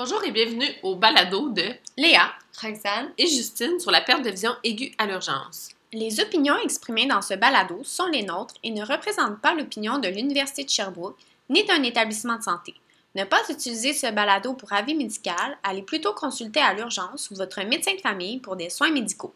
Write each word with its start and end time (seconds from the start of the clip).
Bonjour 0.00 0.22
et 0.22 0.30
bienvenue 0.30 0.72
au 0.84 0.94
balado 0.94 1.48
de 1.48 1.64
Léa, 1.96 2.32
Roxane, 2.62 3.10
et 3.18 3.26
Justine 3.26 3.80
sur 3.80 3.90
la 3.90 4.00
perte 4.00 4.22
de 4.22 4.30
vision 4.30 4.52
aiguë 4.62 4.94
à 4.96 5.06
l'urgence. 5.06 5.70
les 5.92 6.20
opinions 6.20 6.56
exprimées 6.62 7.06
dans 7.06 7.20
ce 7.20 7.34
balado 7.34 7.80
sont 7.82 8.06
les 8.06 8.22
nôtres 8.22 8.54
et 8.62 8.70
ne 8.70 8.86
représentent 8.86 9.40
pas 9.40 9.54
l'opinion 9.54 9.98
de 9.98 10.06
l'Université 10.06 10.62
de 10.62 10.70
Sherbrooke 10.70 11.18
ni 11.50 11.64
d'un 11.64 11.82
établissement 11.82 12.36
de 12.36 12.44
santé. 12.44 12.74
Ne 13.16 13.24
pas 13.24 13.42
utiliser 13.50 13.92
ce 13.92 14.12
balado 14.12 14.54
pour 14.54 14.72
avis 14.72 14.94
médical, 14.94 15.58
allez 15.64 15.82
plutôt 15.82 16.12
consulter 16.12 16.60
à 16.60 16.74
l'urgence 16.74 17.32
ou 17.32 17.34
votre 17.34 17.60
médecin 17.62 17.96
de 17.96 18.00
famille 18.00 18.38
pour 18.38 18.54
des 18.54 18.70
soins 18.70 18.92
médicaux. 18.92 19.34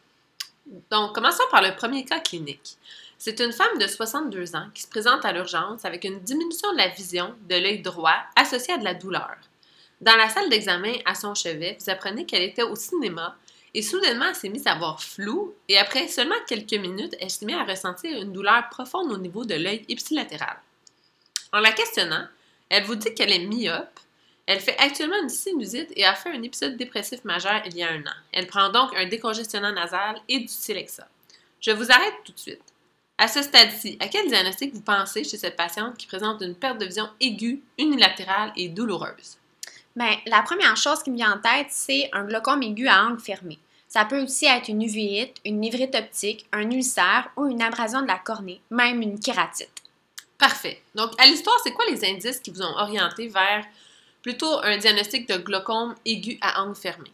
Donc, 0.92 1.12
commençons 1.12 1.42
par 1.50 1.62
le 1.62 1.74
premier 1.74 2.04
cas 2.04 2.20
clinique. 2.20 2.78
C'est 3.18 3.40
une 3.40 3.52
femme 3.52 3.78
de 3.80 3.88
62 3.88 4.54
ans 4.54 4.68
qui 4.72 4.82
se 4.82 4.88
présente 4.88 5.24
à 5.24 5.32
l'urgence 5.32 5.84
avec 5.84 6.04
une 6.04 6.20
diminution 6.20 6.70
de 6.70 6.78
la 6.78 6.86
vision 6.86 7.34
de 7.48 7.56
l'œil 7.56 7.82
droit 7.82 8.14
associée 8.36 8.74
à 8.74 8.78
de 8.78 8.84
la 8.84 8.94
douleur. 8.94 9.34
Dans 10.02 10.16
la 10.16 10.28
salle 10.28 10.50
d'examen 10.50 10.94
à 11.04 11.14
son 11.14 11.32
chevet, 11.32 11.78
vous 11.78 11.88
apprenez 11.88 12.26
qu'elle 12.26 12.42
était 12.42 12.64
au 12.64 12.74
cinéma 12.74 13.36
et 13.72 13.82
soudainement 13.82 14.26
elle 14.28 14.34
s'est 14.34 14.48
mise 14.48 14.66
à 14.66 14.74
voir 14.74 15.00
flou 15.00 15.54
et 15.68 15.78
après 15.78 16.08
seulement 16.08 16.34
quelques 16.48 16.74
minutes, 16.74 17.14
elle 17.20 17.30
s'est 17.30 17.46
mise 17.46 17.54
à 17.54 17.62
ressentir 17.62 18.20
une 18.20 18.32
douleur 18.32 18.68
profonde 18.68 19.12
au 19.12 19.16
niveau 19.16 19.44
de 19.44 19.54
l'œil 19.54 19.84
ipsilatéral. 19.88 20.56
En 21.52 21.60
la 21.60 21.70
questionnant, 21.70 22.26
elle 22.68 22.82
vous 22.82 22.96
dit 22.96 23.14
qu'elle 23.14 23.30
est 23.30 23.46
myope. 23.46 24.00
Elle 24.46 24.58
fait 24.58 24.76
actuellement 24.78 25.22
une 25.22 25.28
sinusite 25.28 25.92
et 25.94 26.04
a 26.04 26.16
fait 26.16 26.30
un 26.30 26.42
épisode 26.42 26.76
dépressif 26.76 27.24
majeur 27.24 27.62
il 27.66 27.76
y 27.76 27.84
a 27.84 27.92
un 27.92 28.00
an. 28.00 28.16
Elle 28.32 28.48
prend 28.48 28.70
donc 28.70 28.90
un 28.96 29.06
décongestionnant 29.06 29.72
nasal 29.72 30.16
et 30.28 30.40
du 30.40 30.48
Silexa. 30.48 31.06
Je 31.60 31.70
vous 31.70 31.92
arrête 31.92 32.14
tout 32.24 32.32
de 32.32 32.40
suite. 32.40 32.74
À 33.18 33.28
ce 33.28 33.40
stade-ci, 33.40 33.98
à 34.00 34.08
quel 34.08 34.26
diagnostic 34.26 34.74
vous 34.74 34.82
pensez 34.82 35.22
chez 35.22 35.36
cette 35.36 35.56
patiente 35.56 35.96
qui 35.96 36.08
présente 36.08 36.42
une 36.42 36.56
perte 36.56 36.78
de 36.78 36.86
vision 36.86 37.08
aiguë, 37.20 37.62
unilatérale 37.78 38.52
et 38.56 38.68
douloureuse? 38.68 39.38
Ben, 39.94 40.14
la 40.26 40.42
première 40.42 40.76
chose 40.76 41.02
qui 41.02 41.10
me 41.10 41.16
vient 41.16 41.34
en 41.34 41.40
tête, 41.40 41.66
c'est 41.70 42.08
un 42.12 42.24
glaucome 42.24 42.62
aigu 42.62 42.88
à 42.88 43.04
angle 43.04 43.20
fermé. 43.20 43.58
Ça 43.88 44.06
peut 44.06 44.22
aussi 44.22 44.46
être 44.46 44.68
une 44.68 44.82
uvéite, 44.82 45.36
une 45.44 45.60
névrite 45.60 45.94
optique, 45.94 46.46
un 46.52 46.70
ulcère 46.70 47.28
ou 47.36 47.46
une 47.46 47.60
abrasion 47.60 48.00
de 48.00 48.06
la 48.06 48.18
cornée, 48.18 48.60
même 48.70 49.02
une 49.02 49.20
kératite. 49.20 49.68
Parfait. 50.38 50.82
Donc, 50.94 51.10
à 51.18 51.26
l'histoire, 51.26 51.56
c'est 51.62 51.72
quoi 51.72 51.84
les 51.90 52.04
indices 52.04 52.40
qui 52.40 52.50
vous 52.50 52.62
ont 52.62 52.76
orienté 52.78 53.28
vers 53.28 53.64
plutôt 54.22 54.60
un 54.62 54.78
diagnostic 54.78 55.28
de 55.28 55.36
glaucome 55.36 55.94
aigu 56.06 56.38
à 56.40 56.62
angle 56.62 56.74
fermé? 56.74 57.12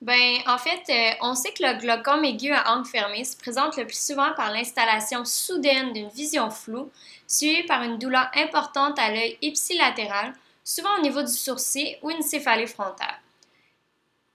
Ben, 0.00 0.38
en 0.46 0.58
fait, 0.58 0.82
euh, 0.90 1.16
on 1.22 1.34
sait 1.34 1.52
que 1.52 1.62
le 1.62 1.78
glaucome 1.78 2.24
aigu 2.24 2.52
à 2.52 2.72
angle 2.72 2.86
fermé 2.86 3.24
se 3.24 3.36
présente 3.36 3.76
le 3.76 3.84
plus 3.84 3.98
souvent 3.98 4.32
par 4.36 4.52
l'installation 4.52 5.24
soudaine 5.24 5.92
d'une 5.92 6.08
vision 6.08 6.50
floue, 6.50 6.90
suivie 7.26 7.64
par 7.64 7.82
une 7.82 7.98
douleur 7.98 8.28
importante 8.34 8.98
à 8.98 9.10
l'œil 9.10 9.38
ipsilatéral, 9.42 10.34
souvent 10.68 10.98
au 10.98 11.00
niveau 11.00 11.22
du 11.22 11.32
sourcil 11.32 11.96
ou 12.02 12.10
une 12.10 12.22
céphalée 12.22 12.66
frontale. 12.66 13.18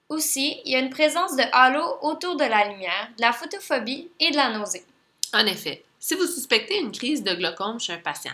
Aussi, 0.10 0.60
il 0.66 0.72
y 0.72 0.76
a 0.76 0.80
une 0.80 0.90
présence 0.90 1.36
de 1.36 1.44
halo 1.52 1.98
autour 2.02 2.36
de 2.36 2.44
la 2.44 2.68
lumière, 2.70 3.10
de 3.18 3.22
la 3.22 3.34
photophobie 3.34 4.10
et 4.20 4.32
de 4.32 4.36
la 4.36 4.50
nausée. 4.50 4.84
En 5.32 5.46
effet, 5.46 5.84
si 6.00 6.16
vous 6.16 6.26
suspectez 6.26 6.80
une 6.80 6.92
crise 6.92 7.24
de 7.24 7.36
glaucome 7.36 7.80
chez 7.80 7.94
un 7.94 8.00
patient, 8.00 8.34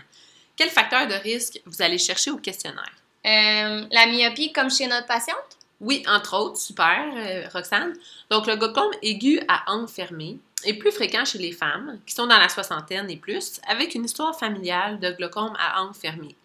quel 0.55 0.70
facteur 0.70 1.08
de 1.08 1.14
risque 1.14 1.61
vous 1.66 1.81
allez 1.81 1.97
chercher 1.97 2.31
au 2.31 2.38
questionnaire? 2.38 2.92
Euh, 3.25 3.86
la 3.92 4.05
myopie 4.08 4.53
comme 4.53 4.72
chez 4.72 4.88
notre 4.88 5.08
patiente? 5.08 5.58
Oui, 5.81 6.03
entre 6.08 6.38
autres, 6.38 6.58
super, 6.58 7.05
euh, 7.16 7.47
Roxane. 7.53 7.94
Donc, 8.30 8.47
le 8.47 8.55
glaucome 8.55 8.92
aigu 9.02 9.42
à 9.50 9.72
angle 9.72 9.89
fermé 9.89 10.38
est 10.66 10.73
plus 10.73 10.92
fréquent 10.92 11.25
chez 11.25 11.38
les 11.38 11.52
femmes 11.52 12.00
qui 12.05 12.14
sont 12.14 12.27
dans 12.27 12.38
la 12.38 12.50
soixantaine 12.50 13.09
et 13.09 13.17
plus, 13.17 13.59
avec 13.67 13.94
une 13.94 14.05
histoire 14.05 14.38
familiale 14.38 15.00
de 15.00 15.11
glaucome 15.11 15.55
à 15.59 15.81
angle 15.81 15.95
fermé. 15.95 16.36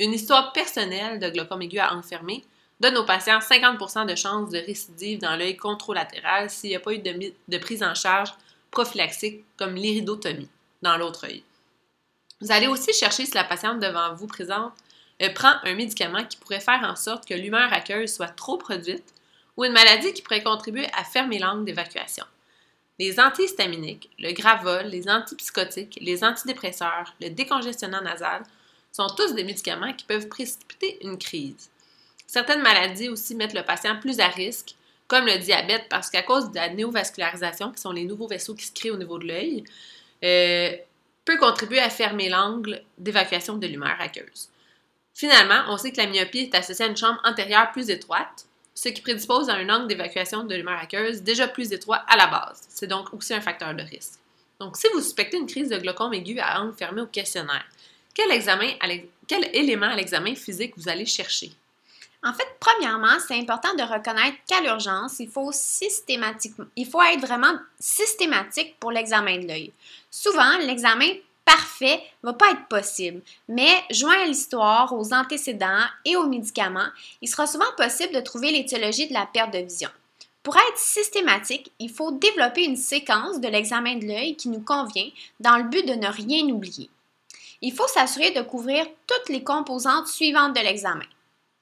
Une 0.00 0.14
histoire 0.14 0.54
personnelle 0.54 1.18
de 1.18 1.28
glaucome 1.28 1.60
aigu 1.60 1.78
à 1.78 1.94
fermé 2.02 2.42
donne 2.80 2.96
aux 2.96 3.04
patients 3.04 3.38
50% 3.38 4.06
de 4.06 4.14
chances 4.14 4.48
de 4.48 4.56
récidive 4.56 5.20
dans 5.20 5.36
l'œil 5.36 5.58
contralatéral 5.58 6.48
s'il 6.48 6.70
n'y 6.70 6.76
a 6.76 6.80
pas 6.80 6.94
eu 6.94 7.00
de 7.00 7.58
prise 7.58 7.82
en 7.82 7.94
charge 7.94 8.32
prophylaxique 8.70 9.44
comme 9.58 9.74
l'iridotomie 9.74 10.48
dans 10.80 10.96
l'autre 10.96 11.26
œil. 11.26 11.44
Vous 12.40 12.50
allez 12.50 12.66
aussi 12.66 12.94
chercher 12.94 13.26
si 13.26 13.34
la 13.34 13.44
patiente 13.44 13.80
devant 13.80 14.14
vous 14.14 14.26
présente 14.26 14.72
euh, 15.20 15.28
prend 15.34 15.52
un 15.64 15.74
médicament 15.74 16.24
qui 16.24 16.38
pourrait 16.38 16.60
faire 16.60 16.82
en 16.82 16.96
sorte 16.96 17.28
que 17.28 17.34
l'humeur 17.34 17.70
aqueuse 17.70 18.14
soit 18.14 18.28
trop 18.28 18.56
produite 18.56 19.12
ou 19.58 19.66
une 19.66 19.72
maladie 19.72 20.14
qui 20.14 20.22
pourrait 20.22 20.42
contribuer 20.42 20.86
à 20.96 21.04
fermer 21.04 21.38
l'angle 21.38 21.66
d'évacuation. 21.66 22.24
Les 22.98 23.20
antihistaminiques, 23.20 24.08
le 24.18 24.32
gravol, 24.32 24.86
les 24.86 25.10
antipsychotiques, 25.10 25.98
les 26.00 26.24
antidépresseurs, 26.24 27.14
le 27.20 27.28
décongestionnant 27.28 28.00
nasal 28.00 28.42
sont 28.92 29.08
tous 29.16 29.34
des 29.34 29.44
médicaments 29.44 29.92
qui 29.92 30.04
peuvent 30.04 30.28
précipiter 30.28 30.98
une 31.04 31.18
crise. 31.18 31.70
Certaines 32.26 32.62
maladies 32.62 33.08
aussi 33.08 33.34
mettent 33.34 33.54
le 33.54 33.64
patient 33.64 33.98
plus 33.98 34.20
à 34.20 34.28
risque, 34.28 34.74
comme 35.08 35.26
le 35.26 35.38
diabète, 35.38 35.86
parce 35.90 36.10
qu'à 36.10 36.22
cause 36.22 36.50
de 36.50 36.56
la 36.56 36.68
néovascularisation, 36.68 37.72
qui 37.72 37.80
sont 37.80 37.92
les 37.92 38.04
nouveaux 38.04 38.28
vaisseaux 38.28 38.54
qui 38.54 38.66
se 38.66 38.72
créent 38.72 38.90
au 38.90 38.96
niveau 38.96 39.18
de 39.18 39.26
l'œil, 39.26 39.64
euh, 40.24 40.76
peut 41.24 41.38
contribuer 41.38 41.80
à 41.80 41.90
fermer 41.90 42.28
l'angle 42.28 42.82
d'évacuation 42.98 43.56
de 43.56 43.66
l'humeur 43.66 43.96
aqueuse. 43.98 44.48
Finalement, 45.12 45.62
on 45.68 45.76
sait 45.76 45.90
que 45.90 46.00
la 46.00 46.06
myopie 46.06 46.50
est 46.50 46.54
associée 46.54 46.84
à 46.84 46.88
une 46.88 46.96
chambre 46.96 47.20
antérieure 47.24 47.72
plus 47.72 47.90
étroite, 47.90 48.46
ce 48.74 48.88
qui 48.88 49.02
prédispose 49.02 49.50
à 49.50 49.54
un 49.54 49.68
angle 49.68 49.88
d'évacuation 49.88 50.44
de 50.44 50.54
l'humeur 50.54 50.78
aqueuse 50.78 51.22
déjà 51.22 51.48
plus 51.48 51.72
étroit 51.72 52.02
à 52.06 52.16
la 52.16 52.28
base. 52.28 52.62
C'est 52.68 52.86
donc 52.86 53.12
aussi 53.12 53.34
un 53.34 53.40
facteur 53.40 53.74
de 53.74 53.82
risque. 53.82 54.20
Donc, 54.60 54.76
si 54.76 54.86
vous 54.94 55.00
suspectez 55.00 55.36
une 55.36 55.46
crise 55.46 55.70
de 55.70 55.76
glaucome 55.78 56.14
aigu 56.14 56.38
à 56.38 56.60
angle 56.60 56.74
fermé 56.74 57.00
au 57.02 57.06
questionnaire, 57.06 57.64
quel, 58.14 59.50
élément 59.54 59.86
à 59.86 59.96
l'examen 59.96 60.34
physique 60.34 60.74
vous 60.76 60.88
allez 60.88 61.06
chercher? 61.06 61.52
En 62.22 62.34
fait, 62.34 62.46
premièrement, 62.60 63.18
c'est 63.26 63.38
important 63.38 63.72
de 63.74 63.82
reconnaître 63.82 64.36
qu'à 64.46 64.60
l'urgence, 64.60 65.20
il 65.20 65.30
faut 65.30 65.52
être 65.52 67.20
vraiment 67.20 67.54
systématique 67.78 68.76
pour 68.78 68.92
l'examen 68.92 69.38
de 69.38 69.48
l'œil. 69.48 69.72
Souvent, 70.10 70.58
l'examen 70.58 71.08
parfait 71.46 72.02
va 72.22 72.34
pas 72.34 72.50
être 72.50 72.68
possible, 72.68 73.22
mais 73.48 73.72
joint 73.90 74.22
à 74.22 74.26
l'histoire, 74.26 74.92
aux 74.92 75.14
antécédents 75.14 75.84
et 76.04 76.16
aux 76.16 76.26
médicaments, 76.26 76.88
il 77.22 77.28
sera 77.28 77.46
souvent 77.46 77.72
possible 77.76 78.14
de 78.14 78.20
trouver 78.20 78.50
l'étiologie 78.50 79.08
de 79.08 79.14
la 79.14 79.26
perte 79.26 79.52
de 79.54 79.58
vision. 79.58 79.88
Pour 80.42 80.56
être 80.56 80.78
systématique, 80.78 81.70
il 81.78 81.90
faut 81.90 82.12
développer 82.12 82.64
une 82.64 82.76
séquence 82.76 83.40
de 83.40 83.48
l'examen 83.48 83.96
de 83.96 84.06
l'œil 84.06 84.36
qui 84.36 84.48
nous 84.48 84.60
convient 84.60 85.10
dans 85.38 85.56
le 85.56 85.64
but 85.64 85.86
de 85.86 85.94
ne 85.94 86.06
rien 86.06 86.44
oublier. 86.46 86.88
Il 87.62 87.72
faut 87.72 87.88
s'assurer 87.88 88.30
de 88.30 88.42
couvrir 88.42 88.86
toutes 89.06 89.28
les 89.28 89.44
composantes 89.44 90.06
suivantes 90.06 90.54
de 90.54 90.60
l'examen 90.60 91.04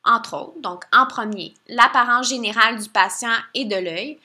entre 0.09 0.37
autres. 0.37 0.61
Donc, 0.61 0.85
en 0.93 1.07
premier, 1.07 1.55
l'apparence 1.69 2.29
générale 2.29 2.83
du 2.83 2.89
patient 2.89 3.37
et 3.55 3.65
de 3.65 3.77
l'œil, 3.77 4.19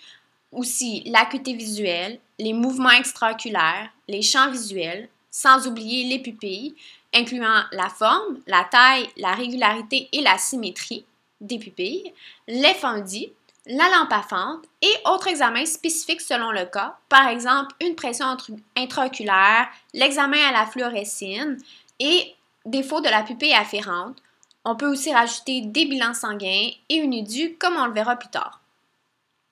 aussi 0.52 1.04
l'acuité 1.06 1.54
visuelle, 1.54 2.20
les 2.40 2.54
mouvements 2.54 2.92
extraoculaires, 2.92 3.90
les 4.08 4.22
champs 4.22 4.50
visuels, 4.50 5.10
sans 5.30 5.68
oublier 5.68 6.06
les 6.06 6.20
pupilles, 6.20 6.76
incluant 7.14 7.64
la 7.72 7.90
forme, 7.90 8.40
la 8.48 8.64
taille, 8.64 9.10
la 9.18 9.34
régularité 9.34 10.10
et 10.12 10.22
la 10.22 10.38
symétrie 10.38 11.06
des 11.42 11.60
pupilles, 11.60 12.14
l'effendie, 12.48 13.34
la 13.66 13.90
lampe 13.90 14.12
à 14.12 14.22
fente 14.22 14.66
et 14.82 14.94
autres 15.06 15.28
examens 15.28 15.66
spécifiques 15.66 16.22
selon 16.22 16.52
le 16.52 16.66
cas, 16.66 16.98
par 17.10 17.28
exemple 17.28 17.74
une 17.82 17.96
pression 17.96 18.26
intra- 18.26 18.60
intraoculaire, 18.76 19.70
l'examen 19.94 20.40
à 20.48 20.52
la 20.52 20.66
fluorescine 20.66 21.58
et 22.00 22.36
défaut 22.66 23.02
de 23.02 23.10
la 23.10 23.24
pupille 23.24 23.54
afférente, 23.54 24.18
on 24.66 24.76
peut 24.76 24.88
aussi 24.88 25.14
rajouter 25.14 25.62
des 25.62 25.86
bilans 25.86 26.14
sanguins 26.14 26.70
et 26.90 26.96
une 26.96 27.14
édu, 27.14 27.56
comme 27.58 27.76
on 27.78 27.86
le 27.86 27.94
verra 27.94 28.16
plus 28.16 28.30
tard. 28.30 28.60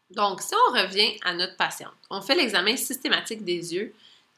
Donc, 0.09 0.41
si 0.41 0.53
on 0.55 0.73
revient 0.73 1.17
à 1.23 1.33
notre 1.33 1.55
patiente, 1.55 1.93
on 2.09 2.21
fait 2.21 2.35
l'examen 2.35 2.75
systématique 2.75 3.45
des 3.45 3.73
yeux, 3.73 3.93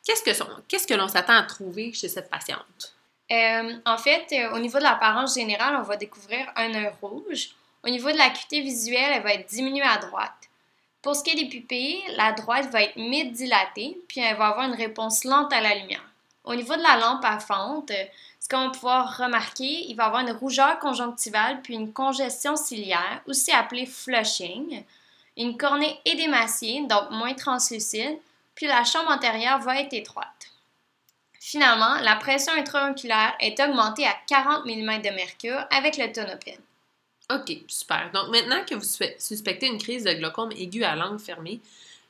qu'est-ce 0.06 0.24
que, 0.24 0.34
son- 0.34 0.48
qu'est-ce 0.68 0.86
que 0.88 0.94
l'on 0.94 1.08
s'attend 1.08 1.34
à 1.34 1.44
trouver 1.44 1.94
chez 1.94 2.10
cette 2.10 2.30
patiente? 2.30 2.96
Euh, 3.32 3.74
en 3.86 3.98
fait, 3.98 4.28
euh, 4.34 4.54
au 4.56 4.60
niveau 4.60 4.78
de 4.78 4.84
l'apparence 4.84 5.34
générale, 5.36 5.76
on 5.80 5.84
va 5.84 5.96
découvrir 5.96 6.52
un 6.56 6.74
œil 6.76 6.92
rouge. 7.02 7.50
Au 7.86 7.90
niveau 7.90 8.12
de 8.12 8.18
l'acuité 8.18 8.62
visuelle, 8.62 9.12
elle 9.14 9.24
va 9.24 9.34
être 9.34 9.50
diminuée 9.50 9.82
à 9.82 9.98
droite. 9.98 10.50
Pour 11.02 11.16
ce 11.16 11.24
qui 11.24 11.32
est 11.32 11.44
des 11.44 11.50
pupilles, 11.50 12.02
la 12.16 12.32
droite 12.32 12.72
va 12.72 12.84
être 12.84 12.96
mid-dilatée, 12.96 13.98
puis 14.08 14.22
elle 14.22 14.38
va 14.38 14.48
avoir 14.48 14.68
une 14.68 14.76
réponse 14.76 15.26
lente 15.26 15.52
à 15.52 15.60
la 15.60 15.76
lumière. 15.76 16.04
Au 16.46 16.56
niveau 16.56 16.76
de 16.76 16.82
la 16.82 16.98
lampe 16.98 17.26
à 17.26 17.40
fente, 17.40 17.92
ce 18.40 18.48
qu'on 18.50 18.66
va 18.66 18.70
pouvoir 18.70 19.18
remarquer, 19.18 19.86
il 19.88 19.96
va 19.96 20.06
avoir 20.06 20.22
une 20.22 20.32
rougeur 20.32 20.80
conjonctivale 20.80 21.62
puis 21.62 21.74
une 21.74 21.92
congestion 21.92 22.56
ciliaire, 22.56 23.22
aussi 23.28 23.52
appelée 23.52 23.86
flushing, 23.86 24.84
une 25.36 25.58
cornée 25.58 26.00
édémaciée, 26.06 26.86
donc 26.88 27.10
moins 27.12 27.34
translucide, 27.34 28.18
puis 28.56 28.68
la 28.68 28.84
chambre 28.86 29.12
antérieure 29.12 29.60
va 29.60 29.82
être 29.82 29.94
étroite. 29.94 30.28
Finalement, 31.40 31.96
la 32.02 32.16
pression 32.16 32.54
intraoculaire 32.54 33.34
est 33.42 33.60
augmentée 33.60 34.08
à 34.08 34.16
40 34.28 34.66
mm 34.66 35.02
de 35.02 35.16
mercure 35.16 35.66
avec 35.70 35.98
le 35.98 36.12
tonopine. 36.12 36.62
OK, 37.30 37.58
super. 37.68 38.12
Donc, 38.14 38.30
maintenant 38.30 38.64
que 38.68 38.76
vous 38.76 38.82
suspe- 38.82 39.16
suspectez 39.20 39.68
une 39.68 39.78
crise 39.78 40.04
de 40.04 40.14
glaucome 40.14 40.52
aigu 40.52 40.84
à 40.84 40.96
langue 40.96 41.20
fermée, 41.20 41.62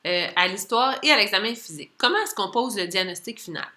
euh, 0.05 0.27
à 0.35 0.47
l'histoire 0.47 0.97
et 1.03 1.11
à 1.11 1.17
l'examen 1.17 1.53
physique, 1.55 1.91
comment 1.97 2.17
est-ce 2.23 2.35
qu'on 2.35 2.51
pose 2.51 2.77
le 2.77 2.87
diagnostic 2.87 3.39
final? 3.39 3.67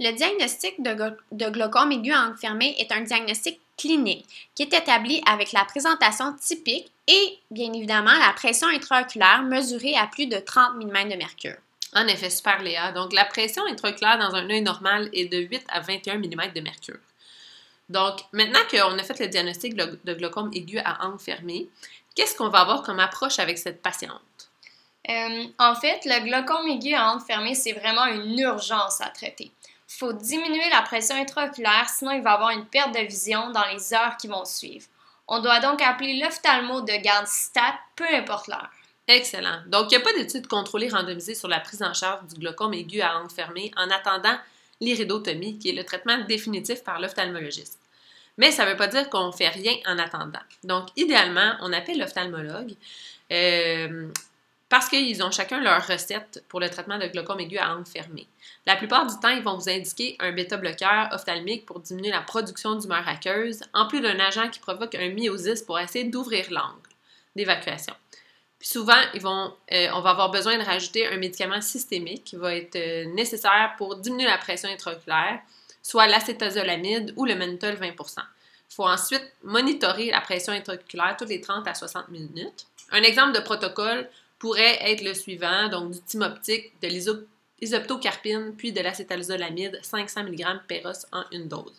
Le 0.00 0.12
diagnostic 0.12 0.82
de, 0.82 1.50
glaucome 1.50 1.92
aigu 1.92 2.12
à 2.12 2.22
angle 2.26 2.38
fermé 2.38 2.74
est 2.78 2.90
un 2.92 3.02
diagnostic 3.02 3.60
clinique 3.76 4.26
qui 4.54 4.62
est 4.62 4.72
établi 4.72 5.22
avec 5.26 5.52
la 5.52 5.64
présentation 5.64 6.32
typique 6.34 6.90
et, 7.06 7.38
bien 7.50 7.72
évidemment, 7.72 8.12
la 8.12 8.32
pression 8.32 8.68
intraoculaire 8.68 9.42
mesurée 9.42 9.96
à 9.96 10.06
plus 10.06 10.26
de 10.26 10.38
30 10.38 10.76
mm 10.76 11.10
de 11.10 11.16
mercure. 11.16 11.56
En 11.94 12.06
effet, 12.06 12.30
super 12.30 12.62
Léa. 12.62 12.92
Donc, 12.92 13.12
la 13.12 13.24
pression 13.24 13.64
intraoculaire 13.66 14.18
dans 14.18 14.34
un 14.34 14.48
œil 14.48 14.62
normal 14.62 15.10
est 15.12 15.26
de 15.26 15.38
8 15.38 15.64
à 15.68 15.80
21 15.80 16.18
mm 16.18 16.52
de 16.54 16.60
mercure. 16.60 16.98
Donc, 17.88 18.20
maintenant 18.32 18.60
qu'on 18.70 18.98
a 18.98 19.02
fait 19.02 19.18
le 19.20 19.28
diagnostic 19.28 19.74
de 19.74 20.14
glaucome 20.14 20.50
aigu 20.54 20.78
à 20.78 21.04
angle 21.06 21.18
fermé, 21.18 21.68
qu'est-ce 22.14 22.36
qu'on 22.36 22.48
va 22.48 22.60
avoir 22.60 22.82
comme 22.82 23.00
approche 23.00 23.38
avec 23.38 23.58
cette 23.58 23.82
patiente? 23.82 24.20
Euh, 25.10 25.44
en 25.58 25.74
fait, 25.74 26.00
le 26.04 26.24
glaucome 26.24 26.68
aigu 26.68 26.94
à 26.94 27.10
angle 27.10 27.24
fermé, 27.24 27.54
c'est 27.54 27.72
vraiment 27.72 28.06
une 28.06 28.38
urgence 28.38 29.00
à 29.00 29.08
traiter. 29.08 29.50
Il 29.88 29.98
faut 29.98 30.12
diminuer 30.12 30.70
la 30.70 30.82
pression 30.82 31.16
intraoculaire, 31.16 31.88
sinon 31.88 32.12
il 32.12 32.22
va 32.22 32.30
y 32.30 32.34
avoir 32.34 32.50
une 32.50 32.66
perte 32.66 32.94
de 32.94 33.00
vision 33.00 33.50
dans 33.50 33.66
les 33.66 33.92
heures 33.92 34.16
qui 34.16 34.28
vont 34.28 34.44
suivre. 34.44 34.86
On 35.28 35.40
doit 35.40 35.60
donc 35.60 35.82
appeler 35.82 36.20
l'ophtalmo 36.20 36.80
de 36.80 37.02
garde 37.02 37.26
stat, 37.26 37.74
peu 37.96 38.06
importe 38.14 38.48
l'heure. 38.48 38.70
Excellent. 39.08 39.60
Donc, 39.66 39.90
il 39.90 39.96
n'y 39.96 40.02
a 40.02 40.04
pas 40.04 40.12
d'études 40.12 40.46
contrôlées 40.46 40.88
randomisées 40.88 41.34
sur 41.34 41.48
la 41.48 41.60
prise 41.60 41.82
en 41.82 41.92
charge 41.92 42.26
du 42.28 42.40
glaucome 42.40 42.72
aigu 42.74 43.00
à 43.00 43.18
angle 43.18 43.30
fermé 43.30 43.70
en 43.76 43.90
attendant 43.90 44.36
l'iridotomie, 44.82 45.58
qui 45.58 45.70
est 45.70 45.74
le 45.74 45.84
traitement 45.84 46.18
définitif 46.26 46.84
par 46.84 47.00
l'ophtalmologiste. 47.00 47.78
Mais 48.36 48.50
ça 48.50 48.64
ne 48.64 48.70
veut 48.70 48.76
pas 48.76 48.88
dire 48.88 49.08
qu'on 49.08 49.28
ne 49.28 49.32
fait 49.32 49.48
rien 49.48 49.74
en 49.86 49.98
attendant. 49.98 50.40
Donc, 50.64 50.88
idéalement, 50.96 51.54
on 51.60 51.72
appelle 51.72 51.98
l'ophtalmologue 51.98 52.74
euh, 53.30 54.08
parce 54.68 54.88
qu'ils 54.88 55.22
ont 55.22 55.30
chacun 55.30 55.60
leur 55.60 55.86
recette 55.86 56.42
pour 56.48 56.58
le 56.58 56.70
traitement 56.70 56.98
de 56.98 57.06
glaucome 57.06 57.40
aigu 57.40 57.58
à 57.58 57.74
angle 57.74 57.86
fermé. 57.86 58.26
La 58.66 58.74
plupart 58.74 59.06
du 59.06 59.18
temps, 59.20 59.28
ils 59.28 59.42
vont 59.42 59.56
vous 59.56 59.68
indiquer 59.68 60.16
un 60.18 60.32
bêta-bloqueur 60.32 61.10
ophtalmique 61.12 61.66
pour 61.66 61.80
diminuer 61.80 62.10
la 62.10 62.22
production 62.22 62.74
d'humeur 62.74 63.06
aqueuse, 63.06 63.60
en 63.74 63.86
plus 63.86 64.00
d'un 64.00 64.18
agent 64.18 64.48
qui 64.48 64.60
provoque 64.60 64.94
un 64.94 65.10
myosis 65.10 65.62
pour 65.62 65.78
essayer 65.78 66.04
d'ouvrir 66.04 66.46
l'angle 66.50 66.88
d'évacuation. 67.36 67.94
Souvent, 68.64 68.94
euh, 69.72 69.88
on 69.92 70.00
va 70.02 70.10
avoir 70.10 70.30
besoin 70.30 70.56
de 70.56 70.62
rajouter 70.64 71.06
un 71.08 71.16
médicament 71.16 71.60
systémique 71.60 72.22
qui 72.24 72.36
va 72.36 72.54
être 72.54 72.76
euh, 72.76 73.04
nécessaire 73.06 73.74
pour 73.76 73.96
diminuer 73.96 74.26
la 74.26 74.38
pression 74.38 74.68
intraoculaire, 74.68 75.40
soit 75.82 76.06
l'acétazolamide 76.06 77.12
ou 77.16 77.24
le 77.24 77.34
mannitol 77.34 77.74
20% 77.74 78.18
Il 78.70 78.74
faut 78.74 78.86
ensuite 78.86 79.32
monitorer 79.42 80.10
la 80.10 80.20
pression 80.20 80.52
intraoculaire 80.52 81.16
toutes 81.18 81.30
les 81.30 81.40
30 81.40 81.66
à 81.66 81.74
60 81.74 82.08
minutes. 82.10 82.66
Un 82.92 83.02
exemple 83.02 83.32
de 83.32 83.40
protocole 83.40 84.08
pourrait 84.38 84.78
être 84.90 85.02
le 85.02 85.14
suivant, 85.14 85.68
donc 85.68 85.90
du 85.90 86.00
timoptique, 86.02 86.72
de 86.80 86.86
l'iso- 86.88 87.26
l'isoptocarpine, 87.60 88.54
puis 88.56 88.72
de 88.72 88.80
l'acétazolamide, 88.80 89.80
500 89.82 90.22
mg 90.24 90.60
péros 90.68 91.04
en 91.10 91.24
une 91.32 91.48
dose. 91.48 91.74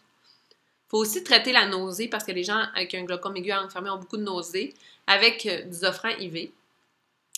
Il 0.51 0.89
faut 0.89 0.97
aussi 0.97 1.23
traiter 1.23 1.53
la 1.53 1.65
nausée 1.65 2.09
parce 2.09 2.23
que 2.25 2.31
les 2.33 2.43
gens 2.43 2.61
avec 2.75 2.93
un 2.93 3.03
glaucome 3.03 3.37
aigu 3.37 3.51
à 3.51 3.61
angle 3.61 3.71
fermé 3.71 3.89
ont 3.89 3.97
beaucoup 3.97 4.17
de 4.17 4.23
nausées 4.23 4.73
avec 5.07 5.45
euh, 5.45 5.61
du 5.63 5.73
Zofran 5.73 6.09
IV. 6.19 6.49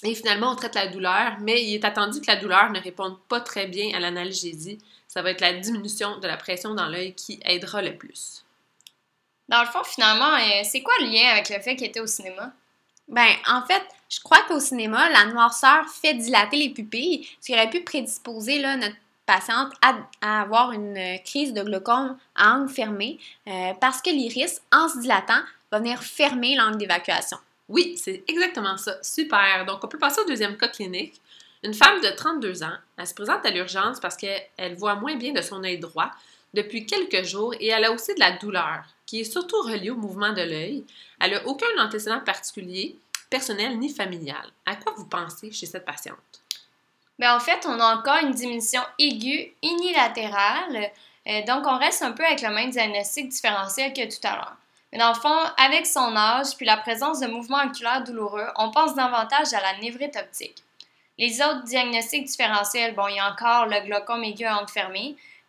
Et 0.05 0.13
finalement, 0.13 0.51
on 0.51 0.55
traite 0.55 0.75
la 0.75 0.87
douleur, 0.87 1.37
mais 1.41 1.63
il 1.63 1.73
est 1.73 1.83
attendu 1.83 2.21
que 2.21 2.27
la 2.27 2.35
douleur 2.35 2.69
ne 2.69 2.79
réponde 2.79 3.17
pas 3.27 3.41
très 3.41 3.65
bien 3.65 3.95
à 3.95 3.99
l'analgésie. 3.99 4.77
Ça 5.07 5.23
va 5.23 5.31
être 5.31 5.41
la 5.41 5.53
diminution 5.53 6.19
de 6.19 6.27
la 6.27 6.37
pression 6.37 6.75
dans 6.75 6.87
l'œil 6.87 7.15
qui 7.15 7.39
aidera 7.43 7.81
le 7.81 7.97
plus. 7.97 8.45
Dans 9.49 9.61
le 9.61 9.67
fond, 9.67 9.83
finalement, 9.83 10.35
euh, 10.35 10.61
c'est 10.63 10.81
quoi 10.81 10.93
le 10.99 11.07
lien 11.07 11.27
avec 11.31 11.49
le 11.49 11.59
fait 11.59 11.75
qu'il 11.75 11.87
était 11.87 11.99
au 11.99 12.07
cinéma? 12.07 12.51
Ben, 13.07 13.27
en 13.47 13.63
fait, 13.65 13.81
je 14.09 14.19
crois 14.19 14.43
qu'au 14.47 14.59
cinéma, 14.59 15.09
la 15.09 15.25
noirceur 15.25 15.87
fait 15.89 16.13
dilater 16.13 16.57
les 16.57 16.69
pupilles, 16.69 17.27
ce 17.41 17.47
qui 17.47 17.53
aurait 17.53 17.69
pu 17.69 17.81
prédisposer 17.81 18.59
là, 18.59 18.77
notre 18.77 18.95
patiente 19.25 19.73
à, 19.81 19.95
à 20.21 20.41
avoir 20.41 20.71
une 20.71 21.19
crise 21.23 21.53
de 21.53 21.63
glaucome 21.63 22.15
à 22.35 22.53
angle 22.53 22.69
fermé 22.69 23.19
euh, 23.47 23.73
parce 23.81 24.03
que 24.03 24.11
l'iris, 24.11 24.61
en 24.71 24.87
se 24.87 24.99
dilatant, 24.99 25.41
va 25.71 25.79
venir 25.79 26.03
fermer 26.03 26.55
l'angle 26.55 26.77
d'évacuation. 26.77 27.37
Oui, 27.67 27.97
c'est 27.97 28.23
exactement 28.27 28.77
ça. 28.77 29.01
Super. 29.01 29.65
Donc, 29.65 29.83
on 29.83 29.87
peut 29.87 29.97
passer 29.97 30.21
au 30.21 30.25
deuxième 30.25 30.57
cas 30.57 30.67
clinique. 30.67 31.21
Une 31.63 31.73
femme 31.73 31.99
de 32.01 32.09
32 32.09 32.63
ans, 32.63 32.77
elle 32.97 33.07
se 33.07 33.13
présente 33.13 33.45
à 33.45 33.49
l'urgence 33.49 33.99
parce 33.99 34.15
qu'elle 34.15 34.75
voit 34.77 34.95
moins 34.95 35.15
bien 35.15 35.33
de 35.33 35.41
son 35.41 35.63
œil 35.63 35.79
droit 35.79 36.11
depuis 36.53 36.85
quelques 36.85 37.25
jours 37.25 37.53
et 37.59 37.67
elle 37.67 37.85
a 37.85 37.91
aussi 37.91 38.13
de 38.13 38.19
la 38.19 38.31
douleur 38.33 38.83
qui 39.05 39.21
est 39.21 39.31
surtout 39.31 39.61
reliée 39.61 39.89
au 39.89 39.95
mouvement 39.95 40.33
de 40.33 40.41
l'œil. 40.41 40.85
Elle 41.19 41.31
n'a 41.31 41.45
aucun 41.47 41.67
antécédent 41.79 42.19
particulier, 42.19 42.97
personnel 43.29 43.77
ni 43.77 43.89
familial. 43.89 44.51
À 44.65 44.75
quoi 44.75 44.93
vous 44.95 45.05
pensez 45.05 45.51
chez 45.51 45.65
cette 45.65 45.85
patiente? 45.85 46.17
Ben, 47.17 47.35
en 47.35 47.39
fait, 47.39 47.65
on 47.65 47.79
a 47.79 47.95
encore 47.95 48.17
une 48.21 48.31
diminution 48.31 48.81
aiguë 48.99 49.53
unilatérale, 49.63 50.91
euh, 51.27 51.41
donc 51.45 51.65
on 51.65 51.77
reste 51.77 52.01
un 52.01 52.11
peu 52.11 52.25
avec 52.25 52.41
le 52.41 52.49
même 52.49 52.71
diagnostic 52.71 53.29
différentiel 53.29 53.93
que 53.93 54.03
tout 54.03 54.27
à 54.27 54.35
l'heure. 54.35 54.57
Mais 54.95 55.01
dans 55.01 55.09
le 55.09 55.19
fond, 55.19 55.37
avec 55.57 55.85
son 55.85 56.15
âge 56.15 56.55
puis 56.55 56.65
la 56.65 56.77
présence 56.77 57.19
de 57.19 57.27
mouvements 57.27 57.65
oculaires 57.65 58.05
douloureux, 58.05 58.47
on 58.55 58.71
pense 58.71 58.95
davantage 58.95 59.53
à 59.53 59.59
la 59.59 59.77
névrite 59.79 60.15
optique. 60.15 60.63
Les 61.17 61.41
autres 61.41 61.63
diagnostics 61.63 62.23
différentiels, 62.23 62.95
bon, 62.95 63.09
il 63.09 63.17
y 63.17 63.19
a 63.19 63.29
encore 63.29 63.65
le 63.65 63.81
glaucome 63.85 64.23
aigu 64.23 64.45
à 64.45 64.57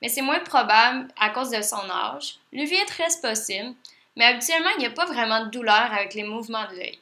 mais 0.02 0.08
c'est 0.08 0.22
moins 0.22 0.40
probable 0.40 1.06
à 1.16 1.30
cause 1.30 1.50
de 1.50 1.62
son 1.62 1.88
âge. 1.88 2.38
L'uvite 2.52 2.90
reste 2.98 3.22
possible, 3.22 3.72
mais 4.16 4.24
habituellement, 4.24 4.70
il 4.78 4.80
n'y 4.80 4.86
a 4.86 4.90
pas 4.90 5.04
vraiment 5.04 5.44
de 5.44 5.50
douleur 5.50 5.92
avec 5.92 6.14
les 6.14 6.24
mouvements 6.24 6.66
de 6.72 6.78
l'œil. 6.78 6.98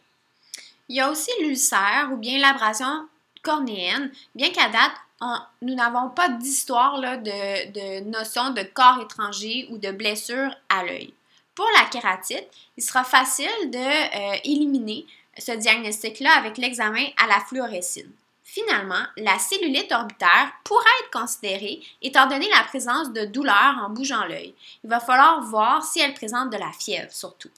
Il 0.91 0.97
y 0.97 1.01
a 1.01 1.11
aussi 1.11 1.31
l'ulcère 1.41 2.11
ou 2.13 2.19
bien 2.19 2.39
l'abrasion 2.39 3.09
cornéenne, 3.43 4.13
bien 4.35 4.51
qu'à 4.51 4.69
date, 4.69 5.41
nous 5.63 5.75
n'avons 5.75 6.11
pas 6.11 6.29
d'histoire 6.29 7.01
de, 7.01 7.73
de 7.73 8.05
notion 8.11 8.51
de 8.51 8.63
corps 8.65 9.01
étranger 9.01 9.67
ou 9.71 9.79
de 9.79 9.91
blessure 9.91 10.55
à 10.69 10.85
l'œil. 10.85 11.15
Pour 11.55 11.69
la 11.79 11.89
kératite, 11.89 12.49
il 12.77 12.83
sera 12.83 13.05
facile 13.05 13.71
de 13.71 13.79
euh, 13.79 14.39
éliminer 14.45 15.07
ce 15.39 15.53
diagnostic-là 15.53 16.33
avec 16.37 16.59
l'examen 16.59 17.07
à 17.17 17.27
la 17.27 17.41
fluorescine. 17.41 18.11
Finalement, 18.43 19.03
la 19.17 19.39
cellulite 19.39 19.91
orbitaire 19.91 20.53
pourra 20.65 20.85
être 21.03 21.11
considérée 21.11 21.81
étant 22.03 22.29
donné 22.29 22.49
la 22.51 22.65
présence 22.65 23.13
de 23.13 23.25
douleurs 23.25 23.79
en 23.85 23.91
bougeant 23.91 24.27
l'œil. 24.27 24.55
Il 24.85 24.91
va 24.91 25.01
falloir 25.01 25.43
voir 25.43 25.83
si 25.83 26.01
elle 26.01 26.15
présente 26.15 26.51
de 26.51 26.57
la 26.57 26.71
fièvre 26.73 27.13
surtout. 27.13 27.51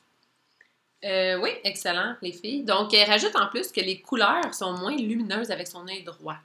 Euh, 1.04 1.38
oui, 1.38 1.50
excellent, 1.64 2.16
les 2.22 2.32
filles. 2.32 2.62
Donc, 2.62 2.94
elle 2.94 3.08
rajoute 3.08 3.37
en 3.37 3.48
plus 3.48 3.72
que 3.72 3.81
les 3.81 4.00
couleurs 4.00 4.54
sont 4.54 4.72
moins 4.72 4.96
lumineuses 4.96 5.50
avec 5.50 5.66
son 5.66 5.87
œil 5.88 6.02
droit. 6.02 6.38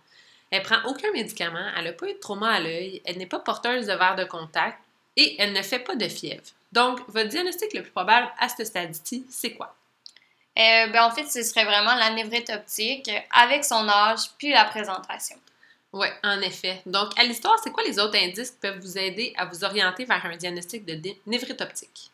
Elle 0.49 0.63
prend 0.63 0.83
aucun 0.85 1.11
médicament, 1.13 1.71
elle 1.77 1.85
n'a 1.85 1.93
pas 1.93 2.09
eu 2.09 2.13
de 2.13 2.19
trauma 2.19 2.51
à 2.51 2.59
l'œil, 2.59 3.01
elle 3.05 3.17
n'est 3.17 3.25
pas 3.25 3.39
porteuse 3.39 3.87
de 3.87 3.93
verre 3.93 4.17
de 4.17 4.25
contact 4.25 4.79
et 5.15 5.35
elle 5.39 5.53
ne 5.53 5.61
fait 5.61 5.79
pas 5.79 5.95
de 5.95 6.07
fièvre. 6.09 6.43
Donc, 6.71 7.01
votre 7.07 7.29
diagnostic 7.29 7.73
le 7.73 7.83
plus 7.83 7.91
probable 7.91 8.29
à 8.39 8.49
ce 8.49 8.63
stade-ci, 8.63 9.25
c'est 9.29 9.53
quoi? 9.53 9.75
Euh, 10.57 10.87
ben, 10.87 11.03
en 11.03 11.11
fait, 11.11 11.25
ce 11.25 11.43
serait 11.43 11.63
vraiment 11.63 11.95
la 11.95 12.11
névrite 12.11 12.49
optique 12.49 13.09
avec 13.31 13.63
son 13.63 13.87
âge 13.87 14.19
puis 14.37 14.51
la 14.51 14.65
présentation. 14.65 15.37
Oui, 15.93 16.07
en 16.23 16.39
effet. 16.41 16.81
Donc, 16.85 17.17
à 17.19 17.23
l'histoire, 17.23 17.57
c'est 17.63 17.71
quoi 17.71 17.83
les 17.83 17.99
autres 17.99 18.17
indices 18.17 18.51
qui 18.51 18.57
peuvent 18.61 18.79
vous 18.79 18.97
aider 18.97 19.33
à 19.37 19.45
vous 19.45 19.63
orienter 19.63 20.05
vers 20.05 20.25
un 20.25 20.35
diagnostic 20.37 20.85
de 20.85 20.97
névrite 21.25 21.61
optique? 21.61 22.11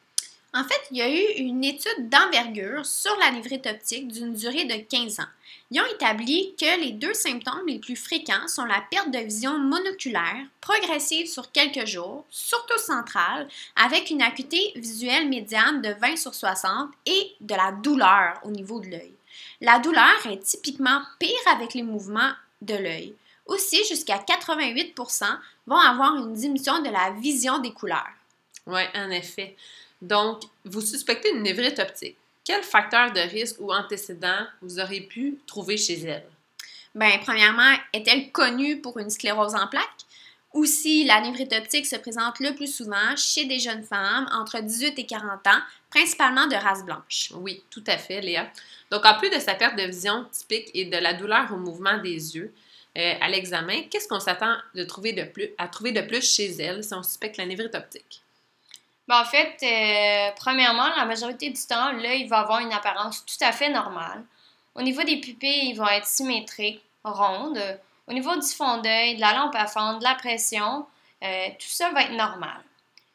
En 0.54 0.64
fait, 0.64 0.82
il 0.92 0.98
y 0.98 1.02
a 1.02 1.10
eu 1.10 1.44
une 1.44 1.64
étude 1.64 2.10
d'envergure 2.10 2.86
sur 2.86 3.16
la 3.18 3.32
névrite 3.32 3.68
optique 3.68 4.08
d'une 4.08 4.34
durée 4.34 4.66
de 4.66 4.78
15 4.78 5.20
ans. 5.20 5.28
Ils 5.70 5.82
ont 5.82 5.94
établi 5.94 6.56
que 6.58 6.80
les 6.80 6.94
deux 6.94 7.14
symptômes 7.14 7.68
les 7.68 7.80
plus 7.80 7.98
fréquents 7.98 8.48
sont 8.48 8.64
la 8.64 8.82
perte 8.90 9.12
de 9.12 9.20
vision 9.20 9.60
monoculaire, 9.60 10.46
progressive 10.62 11.28
sur 11.28 11.52
quelques 11.52 11.86
jours, 11.86 12.26
surtout 12.30 12.78
centrale, 12.78 13.50
avec 13.76 14.10
une 14.10 14.22
acuité 14.22 14.72
visuelle 14.76 15.28
médiane 15.28 15.82
de 15.82 15.90
20 16.00 16.16
sur 16.16 16.34
60 16.34 16.90
et 17.06 17.34
de 17.42 17.54
la 17.54 17.74
douleur 17.74 18.40
au 18.44 18.52
niveau 18.52 18.80
de 18.80 18.88
l'œil. 18.88 19.14
La 19.60 19.80
douleur 19.80 20.26
est 20.30 20.42
typiquement 20.42 21.02
pire 21.20 21.36
avec 21.54 21.74
les 21.74 21.84
mouvements 21.84 22.32
de 22.62 22.76
l'œil. 22.76 23.14
Aussi, 23.46 23.84
jusqu'à 23.86 24.20
88% 24.20 25.26
vont 25.68 25.78
avoir 25.78 26.16
une 26.16 26.34
diminution 26.34 26.82
de 26.82 26.90
la 26.90 27.12
vision 27.12 27.60
des 27.60 27.74
couleurs. 27.74 28.14
Oui, 28.66 28.82
en 28.96 29.10
effet. 29.10 29.56
Donc, 30.02 30.44
vous 30.64 30.82
suspectez 30.82 31.32
une 31.32 31.44
névrite 31.44 31.80
optique. 31.80 32.18
Quel 32.48 32.63
facteur 32.63 33.12
de 33.12 33.20
risque 33.20 33.58
ou 33.60 33.74
antécédent 33.74 34.48
vous 34.62 34.80
aurez 34.80 35.01
pu 35.01 35.38
trouver 35.46 35.75
chez 35.75 36.00
elle? 36.04 36.24
Bien, 36.96 37.20
premièrement, 37.22 37.74
est-elle 37.92 38.32
connue 38.32 38.80
pour 38.80 38.98
une 39.00 39.10
sclérose 39.10 39.54
en 39.54 39.68
plaques? 39.68 40.06
Aussi, 40.54 41.04
la 41.04 41.20
névrite 41.20 41.51
optique 41.51 41.86
se 41.86 41.98
présente 41.98 42.39
le 42.39 42.56
plus 42.56 42.74
souvent 42.74 43.18
chez 43.18 43.44
des 43.44 43.60
jeunes 43.60 43.84
femmes 43.84 44.30
entre 44.32 44.62
18 44.62 44.98
et 44.98 45.06
40 45.06 45.46
ans, 45.46 45.60
principalement 45.89 46.48
de 46.48 46.56
race 46.56 46.86
blanche? 46.86 47.34
Oui, 47.36 47.66
tout 47.70 47.84
à 47.86 47.98
fait, 47.98 48.22
Léa. 48.22 48.50
Donc, 48.92 49.06
en 49.06 49.18
plus 49.18 49.30
de 49.30 49.39
sa 49.39 49.54
perte 49.56 49.75
de 49.75 49.84
vision 49.84 50.25
typique 50.32 50.72
et 50.74 50.86
de 50.86 50.98
la 50.98 51.16
douleur 51.16 51.51
au 51.51 51.58
mouvement 51.58 51.98
des 51.98 52.38
yeux, 52.38 52.54
euh, 52.98 53.13
à 53.20 53.27
l'examen, 53.27 53.82
qu'est-ce 53.92 54.08
qu'on 54.08 54.22
s'attend 54.22 54.56
de 54.74 54.86
trouver 54.86 55.12
de 55.12 55.24
plus, 55.24 55.50
à 55.58 55.68
trouver 55.68 55.92
de 55.92 56.00
plus 56.00 56.24
chez 56.24 56.50
elle 56.62 56.82
si 56.82 56.94
on 56.94 57.04
suspecte 57.04 57.36
la 57.36 57.46
névrite 57.46 57.75
optique? 57.75 58.22
Ben, 59.08 59.22
en 59.22 59.26
fait, 59.26 59.58
euh, 59.64 60.32
premièrement, 60.36 60.90
la 60.98 61.06
majorité 61.06 61.50
du 61.50 61.62
temps, 61.66 61.92
l'œil 61.94 62.28
va 62.28 62.40
avoir 62.40 62.60
une 62.60 62.74
apparence 62.74 63.26
tout 63.26 63.42
à 63.42 63.52
fait 63.52 63.70
normale. 63.70 64.24
Au 64.76 64.82
niveau 64.82 65.04
des 65.04 65.18
pupilles, 65.22 65.70
ils 65.70 65.76
vont 65.76 65.88
être 65.88 66.06
symétriques, 66.06 66.84
rondes. 67.04 67.80
Au 68.08 68.14
niveau 68.14 68.36
du 68.36 68.48
fond 68.48 68.78
d'œil, 68.78 69.16
de 69.16 69.22
la 69.22 69.34
lampe 69.34 69.56
à 69.56 69.68
fendre, 69.68 70.00
de 70.00 70.04
la 70.04 70.16
pression, 70.16 70.86
Euh, 71.24 71.48
tout 71.58 71.68
ça 71.68 71.90
va 71.90 72.04
être 72.04 72.12
normal. 72.14 72.62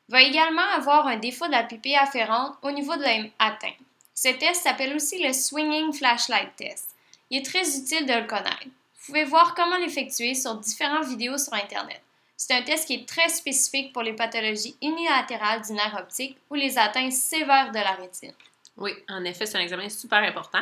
Il 0.08 0.12
va 0.12 0.22
également 0.22 0.68
avoir 0.74 1.06
un 1.06 1.18
défaut 1.18 1.46
de 1.46 1.52
la 1.52 1.62
pupille 1.62 1.94
afférente 1.94 2.56
au 2.62 2.72
niveau 2.72 2.96
de 2.96 3.02
l'œil 3.02 3.30
atteint. 3.38 3.76
Ce 4.12 4.28
test 4.28 4.64
s'appelle 4.64 4.96
aussi 4.96 5.22
le 5.22 5.32
Swinging 5.32 5.92
Flashlight 5.92 6.56
Test. 6.56 6.88
Il 7.30 7.38
est 7.38 7.44
très 7.44 7.78
utile 7.78 8.06
de 8.06 8.14
le 8.14 8.26
connaître. 8.26 8.66
Vous 8.66 9.06
pouvez 9.06 9.22
voir 9.22 9.54
comment 9.54 9.76
l'effectuer 9.76 10.34
sur 10.34 10.56
différentes 10.56 11.06
vidéos 11.06 11.38
sur 11.38 11.54
Internet. 11.54 12.01
C'est 12.44 12.54
un 12.54 12.62
test 12.62 12.88
qui 12.88 12.94
est 12.94 13.08
très 13.08 13.28
spécifique 13.28 13.92
pour 13.92 14.02
les 14.02 14.14
pathologies 14.14 14.74
unilatérales 14.82 15.62
du 15.62 15.74
nerf 15.74 15.96
optique 15.96 16.36
ou 16.50 16.56
les 16.56 16.76
atteintes 16.76 17.12
sévères 17.12 17.70
de 17.70 17.78
la 17.78 17.92
rétine. 17.92 18.32
Oui, 18.76 18.90
en 19.08 19.22
effet, 19.22 19.46
c'est 19.46 19.58
un 19.58 19.60
examen 19.60 19.88
super 19.88 20.18
important. 20.24 20.58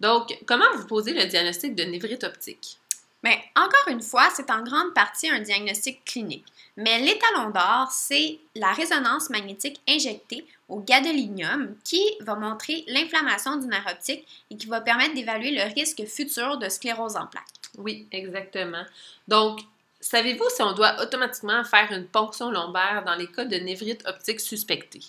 Donc, 0.00 0.34
comment 0.46 0.64
vous 0.74 0.86
posez 0.86 1.12
le 1.12 1.26
diagnostic 1.26 1.74
de 1.74 1.82
névrite 1.82 2.24
optique? 2.24 2.78
Mais 3.22 3.38
encore 3.54 3.88
une 3.88 4.00
fois, 4.00 4.30
c'est 4.34 4.50
en 4.50 4.62
grande 4.62 4.94
partie 4.94 5.28
un 5.28 5.40
diagnostic 5.40 6.02
clinique. 6.06 6.46
Mais 6.78 6.98
l'étalon 6.98 7.50
d'or, 7.50 7.88
c'est 7.92 8.38
la 8.54 8.72
résonance 8.72 9.28
magnétique 9.28 9.82
injectée 9.86 10.46
au 10.70 10.80
gadolinium 10.80 11.76
qui 11.84 12.02
va 12.20 12.36
montrer 12.36 12.84
l'inflammation 12.88 13.56
du 13.56 13.66
nerf 13.66 13.86
optique 13.86 14.26
et 14.50 14.56
qui 14.56 14.66
va 14.66 14.80
permettre 14.80 15.14
d'évaluer 15.14 15.50
le 15.50 15.74
risque 15.74 16.06
futur 16.06 16.56
de 16.56 16.70
sclérose 16.70 17.16
en 17.16 17.26
plaques. 17.26 17.44
Oui, 17.76 18.06
exactement. 18.12 18.84
Donc, 19.28 19.60
savez-vous 20.02 20.44
si 20.50 20.60
on 20.60 20.72
doit 20.72 21.00
automatiquement 21.00 21.64
faire 21.64 21.90
une 21.92 22.06
ponction 22.06 22.50
lombaire 22.50 23.02
dans 23.06 23.14
les 23.14 23.28
cas 23.28 23.44
de 23.44 23.56
névrite 23.56 24.06
optique 24.06 24.40
suspectée? 24.40 25.00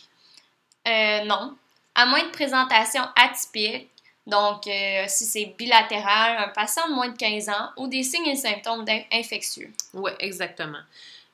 Euh, 0.87 1.25
non. 1.25 1.57
À 1.95 2.05
moins 2.05 2.23
de 2.23 2.31
présentation 2.31 3.03
atypique, 3.15 3.89
donc 4.25 4.67
euh, 4.67 5.03
si 5.07 5.25
c'est 5.25 5.53
bilatéral, 5.57 6.37
un 6.37 6.47
patient 6.49 6.87
de 6.87 6.93
moins 6.93 7.09
de 7.09 7.17
15 7.17 7.49
ans 7.49 7.69
ou 7.77 7.87
des 7.87 8.03
signes 8.03 8.27
et 8.27 8.35
symptômes 8.35 8.85
infectieux. 9.11 9.71
Oui, 9.93 10.11
exactement. 10.19 10.79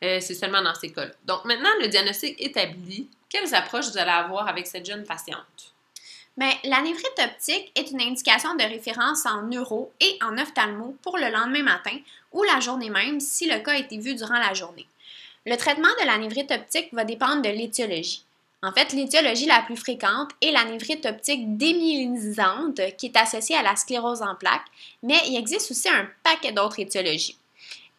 Euh, 0.03 0.19
c'est 0.21 0.33
seulement 0.33 0.61
dans 0.61 0.73
ces 0.73 0.91
cas-là. 0.91 1.11
Donc 1.25 1.45
maintenant, 1.45 1.69
le 1.81 1.87
diagnostic 1.87 2.35
établi, 2.41 3.09
quelles 3.29 3.53
approches 3.53 3.89
vous 3.91 3.97
allez 3.97 4.09
avoir 4.09 4.47
avec 4.47 4.65
cette 4.65 4.85
jeune 4.85 5.03
patiente? 5.03 5.73
Bien, 6.39 6.53
la 6.63 6.81
névrite 6.81 7.19
optique 7.21 7.69
est 7.75 7.91
une 7.91 7.99
indication 7.99 8.55
de 8.55 8.63
référence 8.63 9.25
en 9.25 9.41
neuro 9.41 9.91
et 9.99 10.17
en 10.23 10.37
ophtalmo 10.37 10.95
pour 11.01 11.17
le 11.17 11.29
lendemain 11.29 11.63
matin 11.63 11.97
ou 12.31 12.43
la 12.43 12.61
journée 12.61 12.89
même 12.89 13.19
si 13.19 13.45
le 13.45 13.59
cas 13.59 13.73
a 13.73 13.77
été 13.77 13.97
vu 13.97 14.15
durant 14.15 14.39
la 14.39 14.53
journée. 14.53 14.87
Le 15.45 15.57
traitement 15.57 15.89
de 15.99 16.05
la 16.05 16.17
névrite 16.17 16.49
optique 16.51 16.93
va 16.93 17.03
dépendre 17.03 17.41
de 17.41 17.49
l'étiologie. 17.49 18.23
En 18.63 18.71
fait, 18.71 18.93
l'étiologie 18.93 19.47
la 19.47 19.63
plus 19.63 19.75
fréquente 19.75 20.31
est 20.41 20.53
la 20.53 20.63
névrite 20.63 21.05
optique 21.05 21.57
démyélinisante 21.57 22.79
qui 22.97 23.07
est 23.07 23.17
associée 23.17 23.57
à 23.57 23.61
la 23.61 23.75
sclérose 23.75 24.21
en 24.21 24.35
plaques, 24.35 24.67
mais 25.03 25.19
il 25.27 25.35
existe 25.35 25.71
aussi 25.71 25.89
un 25.89 26.07
paquet 26.23 26.53
d'autres 26.53 26.79
étiologies. 26.79 27.37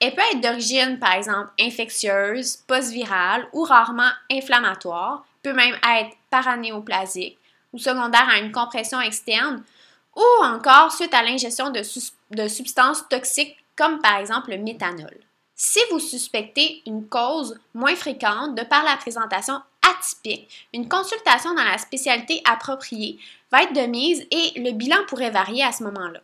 Elle 0.00 0.14
peut 0.14 0.22
être 0.32 0.40
d'origine, 0.40 0.98
par 0.98 1.12
exemple, 1.12 1.50
infectieuse, 1.60 2.56
post-virale 2.66 3.46
ou 3.52 3.64
rarement 3.64 4.12
inflammatoire, 4.32 5.26
peut 5.42 5.52
même 5.52 5.76
être 5.98 6.16
paranéoplasique 6.30 7.36
ou 7.72 7.78
secondaire 7.78 8.28
à 8.28 8.38
une 8.38 8.52
compression 8.52 9.00
externe, 9.00 9.62
ou 10.16 10.44
encore 10.44 10.92
suite 10.92 11.14
à 11.14 11.22
l'ingestion 11.22 11.70
de, 11.70 12.48
substances 12.48 13.08
toxiques 13.08 13.56
comme 13.76 14.00
par 14.00 14.18
exemple 14.18 14.50
le 14.50 14.58
méthanol. 14.58 15.16
Si 15.54 15.78
vous 15.90 16.00
suspectez 16.00 16.82
une 16.86 17.06
cause 17.06 17.58
moins 17.74 17.94
fréquente 17.94 18.54
de 18.54 18.64
par 18.64 18.82
la 18.82 18.96
présentation 18.96 19.60
atypique, 19.82 20.68
une 20.72 20.88
consultation 20.88 21.54
dans 21.54 21.64
la 21.64 21.78
spécialité 21.78 22.42
appropriée 22.44 23.18
va 23.50 23.62
être 23.62 23.74
de 23.74 23.86
mise 23.86 24.26
et 24.30 24.60
le 24.60 24.72
bilan 24.72 24.98
pourrait 25.06 25.30
varier 25.30 25.62
à 25.62 25.72
ce 25.72 25.82
moment-là. 25.84 26.20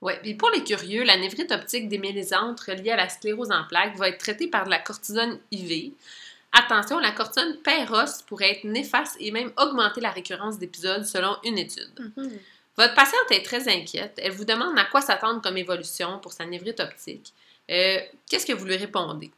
Oui, 0.00 0.12
puis 0.22 0.34
pour 0.34 0.50
les 0.50 0.62
curieux, 0.62 1.02
la 1.02 1.16
névrite 1.16 1.50
optique 1.50 1.88
démyélisante 1.88 2.60
reliée 2.60 2.92
à 2.92 2.96
la 2.96 3.08
sclérose 3.08 3.50
en 3.50 3.64
plaques 3.64 3.96
va 3.96 4.08
être 4.08 4.18
traitée 4.18 4.46
par 4.46 4.64
de 4.64 4.70
la 4.70 4.78
cortisone 4.78 5.40
IV. 5.50 5.92
Attention, 6.52 6.98
la 6.98 7.12
cortisone 7.12 7.56
péros 7.58 8.22
pourrait 8.26 8.52
être 8.52 8.64
néfaste 8.64 9.16
et 9.20 9.30
même 9.30 9.52
augmenter 9.58 10.00
la 10.00 10.10
récurrence 10.10 10.58
d'épisodes 10.58 11.04
selon 11.04 11.36
une 11.44 11.58
étude. 11.58 12.12
Mhm. 12.16 12.38
Votre 12.76 12.94
patiente 12.94 13.30
est 13.30 13.44
très 13.44 13.68
inquiète. 13.68 14.18
Elle 14.22 14.32
vous 14.32 14.44
demande 14.44 14.78
à 14.78 14.84
quoi 14.84 15.00
s'attendre 15.00 15.42
comme 15.42 15.56
évolution 15.56 16.18
pour 16.20 16.32
sa 16.32 16.46
névrite 16.46 16.80
optique. 16.80 17.32
Euh, 17.70 17.98
qu'est-ce 18.30 18.46
que 18.46 18.52
vous 18.52 18.64
lui 18.64 18.76
répondez? 18.76 19.30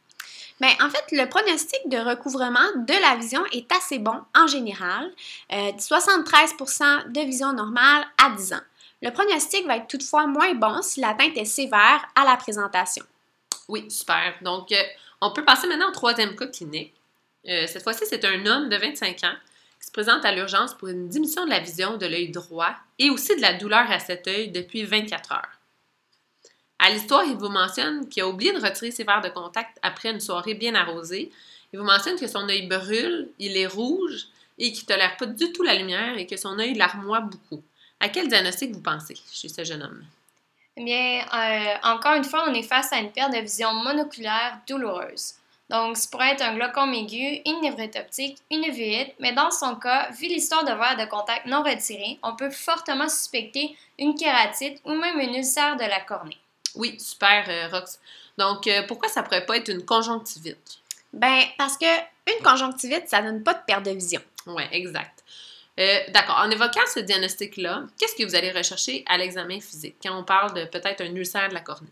Bien, 0.61 0.73
en 0.79 0.89
fait, 0.91 1.05
le 1.11 1.27
pronostic 1.27 1.79
de 1.87 1.97
recouvrement 1.97 2.69
de 2.75 3.01
la 3.01 3.15
vision 3.15 3.43
est 3.51 3.69
assez 3.71 3.97
bon 3.97 4.21
en 4.35 4.45
général, 4.45 5.11
73% 5.49 6.83
euh, 6.83 7.09
de 7.09 7.21
vision 7.21 7.51
normale 7.51 8.05
à 8.23 8.29
10 8.29 8.53
ans. 8.53 8.61
Le 9.01 9.09
pronostic 9.11 9.65
va 9.65 9.77
être 9.77 9.87
toutefois 9.87 10.27
moins 10.27 10.53
bon 10.53 10.83
si 10.83 11.01
l'atteinte 11.01 11.35
est 11.35 11.45
sévère 11.45 12.05
à 12.15 12.23
la 12.23 12.37
présentation. 12.37 13.03
Oui, 13.67 13.89
super. 13.89 14.35
Donc, 14.43 14.71
euh, 14.71 14.83
on 15.19 15.31
peut 15.31 15.43
passer 15.43 15.67
maintenant 15.67 15.89
au 15.89 15.93
troisième 15.93 16.35
cas 16.35 16.45
clinique. 16.45 16.93
Cette 17.45 17.83
fois-ci, 17.83 18.03
c'est 18.07 18.23
un 18.25 18.45
homme 18.45 18.69
de 18.69 18.77
25 18.77 19.23
ans 19.23 19.35
qui 19.79 19.87
se 19.87 19.91
présente 19.91 20.23
à 20.25 20.31
l'urgence 20.31 20.75
pour 20.75 20.89
une 20.89 21.09
diminution 21.09 21.45
de 21.45 21.49
la 21.49 21.59
vision 21.59 21.97
de 21.97 22.05
l'œil 22.05 22.29
droit 22.29 22.75
et 22.99 23.09
aussi 23.09 23.35
de 23.35 23.41
la 23.41 23.53
douleur 23.53 23.89
à 23.89 23.99
cet 23.99 24.27
œil 24.27 24.49
depuis 24.49 24.83
24 24.83 25.31
heures. 25.31 25.61
À 26.83 26.89
l'histoire, 26.89 27.23
il 27.23 27.35
vous 27.35 27.49
mentionne 27.49 28.09
qu'il 28.09 28.23
a 28.23 28.27
oublié 28.27 28.53
de 28.53 28.59
retirer 28.59 28.89
ses 28.89 29.03
verres 29.03 29.21
de 29.21 29.29
contact 29.29 29.77
après 29.83 30.09
une 30.09 30.19
soirée 30.19 30.55
bien 30.55 30.73
arrosée. 30.73 31.31
Il 31.71 31.79
vous 31.79 31.85
mentionne 31.85 32.19
que 32.19 32.27
son 32.27 32.49
œil 32.49 32.67
brûle, 32.67 33.29
il 33.37 33.55
est 33.55 33.67
rouge 33.67 34.27
et 34.57 34.71
qu'il 34.71 34.83
ne 34.83 34.87
tolère 34.87 35.15
pas 35.15 35.27
du 35.27 35.51
tout 35.51 35.61
la 35.61 35.75
lumière 35.75 36.17
et 36.17 36.25
que 36.25 36.37
son 36.37 36.57
œil 36.57 36.73
larmoie 36.73 37.19
beaucoup. 37.19 37.63
À 37.99 38.09
quel 38.09 38.27
diagnostic 38.27 38.71
vous 38.71 38.81
pensez 38.81 39.15
chez 39.31 39.47
ce 39.47 39.63
jeune 39.63 39.83
homme? 39.83 40.03
Eh 40.77 40.83
bien, 40.83 41.23
euh, 41.33 41.75
encore 41.83 42.15
une 42.15 42.23
fois, 42.23 42.45
on 42.49 42.53
est 42.53 42.63
face 42.63 42.91
à 42.93 42.97
une 42.97 43.11
perte 43.11 43.31
de 43.31 43.39
vision 43.39 43.73
monoculaire 43.73 44.59
douloureuse. 44.67 45.35
Donc, 45.71 45.95
ça 45.95 46.09
pourrait 46.11 46.33
être 46.33 46.41
un 46.41 46.53
glaucome 46.53 46.93
aigu, 46.93 47.41
une 47.45 47.61
névrite 47.61 47.95
optique, 47.95 48.37
une 48.51 48.65
uvite, 48.65 49.13
mais 49.19 49.31
dans 49.31 49.51
son 49.51 49.75
cas, 49.75 50.11
vu 50.11 50.27
l'histoire 50.27 50.65
de 50.65 50.71
verre 50.71 50.97
de 50.97 51.09
contact 51.09 51.45
non 51.45 51.63
retiré, 51.63 52.19
on 52.23 52.35
peut 52.35 52.49
fortement 52.49 53.07
suspecter 53.07 53.77
une 53.97 54.13
kératite 54.13 54.81
ou 54.83 54.91
même 54.91 55.17
une 55.19 55.33
ulcère 55.33 55.77
de 55.77 55.83
la 55.83 56.01
cornée. 56.01 56.37
Oui, 56.75 56.99
super, 56.99 57.45
euh, 57.47 57.69
Rox. 57.71 57.99
Donc, 58.37 58.67
euh, 58.67 58.83
pourquoi 58.85 59.07
ça 59.07 59.23
pourrait 59.23 59.45
pas 59.45 59.55
être 59.55 59.69
une 59.69 59.85
conjonctivite? 59.85 60.79
Ben, 61.13 61.41
parce 61.57 61.77
que 61.77 61.85
une 62.27 62.43
conjonctivite, 62.43 63.07
ça 63.07 63.21
donne 63.21 63.41
pas 63.41 63.53
de 63.53 63.61
perte 63.65 63.85
de 63.85 63.91
vision. 63.91 64.21
Oui, 64.47 64.63
exact. 64.73 65.23
Euh, 65.79 65.99
d'accord. 66.09 66.37
En 66.43 66.51
évoquant 66.51 66.81
ce 66.93 66.99
diagnostic-là, 66.99 67.83
qu'est-ce 67.97 68.15
que 68.15 68.27
vous 68.27 68.35
allez 68.35 68.51
rechercher 68.51 69.05
à 69.07 69.17
l'examen 69.17 69.61
physique 69.61 69.95
quand 70.03 70.17
on 70.17 70.23
parle 70.25 70.53
de 70.53 70.65
peut-être 70.65 71.01
un 71.01 71.15
ulcère 71.15 71.47
de 71.47 71.53
la 71.53 71.61
cornée? 71.61 71.87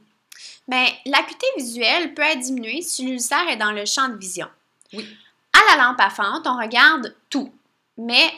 Bien, 0.67 0.85
l'acuité 1.05 1.45
visuelle 1.57 2.13
peut 2.13 2.21
être 2.21 2.39
diminuée 2.39 2.81
si 2.81 3.05
l'ulcère 3.05 3.47
est 3.49 3.57
dans 3.57 3.71
le 3.71 3.85
champ 3.85 4.09
de 4.09 4.17
vision. 4.17 4.47
Oui. 4.93 5.05
À 5.53 5.75
la 5.75 5.83
lampe 5.83 5.99
à 5.99 6.09
fente, 6.09 6.47
on 6.47 6.57
regarde 6.57 7.15
tout, 7.29 7.53
mais 7.97 8.31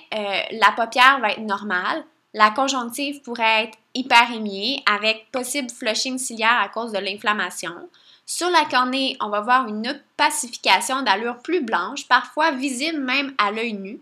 la 0.52 0.72
paupière 0.72 1.20
va 1.20 1.32
être 1.32 1.40
normale, 1.40 2.04
la 2.34 2.50
conjonctive 2.52 3.22
pourrait 3.22 3.66
être 3.66 3.78
hyperémiée 3.94 4.82
avec 4.86 5.30
possible 5.32 5.70
flushing 5.70 6.18
ciliaire 6.18 6.62
à 6.62 6.70
cause 6.70 6.94
de 6.94 6.98
l'inflammation. 6.98 7.90
Sur 8.26 8.50
la 8.50 8.64
cornée, 8.64 9.18
on 9.20 9.28
va 9.28 9.42
voir 9.42 9.68
une 9.68 9.86
opacification 9.90 11.02
d'allure 11.02 11.42
plus 11.42 11.62
blanche, 11.62 12.08
parfois 12.08 12.52
visible 12.52 13.00
même 13.00 13.34
à 13.38 13.52
l'œil 13.52 13.74
nu. 13.74 14.00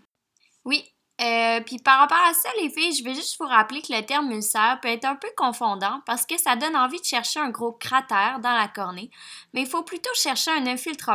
Oui, 0.64 0.84
euh, 1.20 1.60
puis 1.60 1.78
par 1.78 1.98
rapport 1.98 2.24
à 2.28 2.32
ça, 2.32 2.48
les 2.60 2.70
filles, 2.70 2.94
je 2.94 3.04
vais 3.04 3.14
juste 3.14 3.38
vous 3.38 3.46
rappeler 3.46 3.82
que 3.82 3.92
le 3.92 4.04
terme 4.04 4.30
ulcère 4.30 4.78
peut 4.80 4.88
être 4.88 5.04
un 5.04 5.16
peu 5.16 5.28
confondant 5.36 6.00
parce 6.06 6.24
que 6.24 6.38
ça 6.38 6.56
donne 6.56 6.76
envie 6.76 7.00
de 7.00 7.04
chercher 7.04 7.40
un 7.40 7.50
gros 7.50 7.72
cratère 7.72 8.38
dans 8.40 8.54
la 8.54 8.68
cornée, 8.68 9.10
mais 9.52 9.62
il 9.62 9.66
faut 9.66 9.82
plutôt 9.82 10.14
chercher 10.14 10.50
un 10.50 10.66
infiltre. 10.66 11.10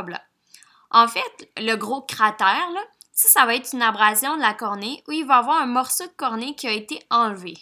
En 0.92 1.08
fait, 1.08 1.50
le 1.58 1.76
gros 1.76 2.02
cratère, 2.02 2.70
ça, 3.14 3.30
ça 3.30 3.46
va 3.46 3.56
être 3.56 3.74
une 3.74 3.82
abrasion 3.82 4.36
de 4.36 4.42
la 4.42 4.54
cornée 4.54 5.04
où 5.08 5.12
il 5.12 5.26
va 5.26 5.36
y 5.36 5.40
avoir 5.40 5.62
un 5.62 5.66
morceau 5.66 6.06
de 6.06 6.14
cornée 6.16 6.54
qui 6.56 6.68
a 6.68 6.72
été 6.72 7.02
enlevé. 7.10 7.56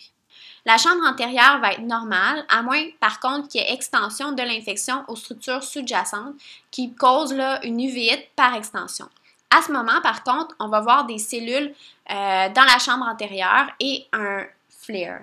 La 0.66 0.78
chambre 0.78 1.06
antérieure 1.06 1.60
va 1.60 1.74
être 1.74 1.82
normale, 1.82 2.46
à 2.50 2.62
moins 2.62 2.84
par 3.00 3.20
contre 3.20 3.50
qu'il 3.50 3.62
y 3.62 3.64
ait 3.64 3.74
extension 3.74 4.32
de 4.32 4.42
l'infection 4.42 5.04
aux 5.08 5.16
structures 5.16 5.64
sous-jacentes 5.64 6.36
qui 6.72 6.94
cause 6.94 7.34
là, 7.34 7.64
une 7.66 7.82
uvite 7.82 8.30
par 8.36 8.56
extension. 8.56 9.10
À 9.56 9.62
ce 9.62 9.72
moment, 9.72 10.02
par 10.02 10.24
contre, 10.24 10.56
on 10.60 10.68
va 10.68 10.82
voir 10.82 11.06
des 11.06 11.20
cellules 11.20 11.76
euh, 12.10 12.50
dans 12.50 12.64
la 12.64 12.80
chambre 12.80 13.06
antérieure 13.06 13.68
et 13.80 14.08
un 14.12 14.48
flare. 14.68 15.22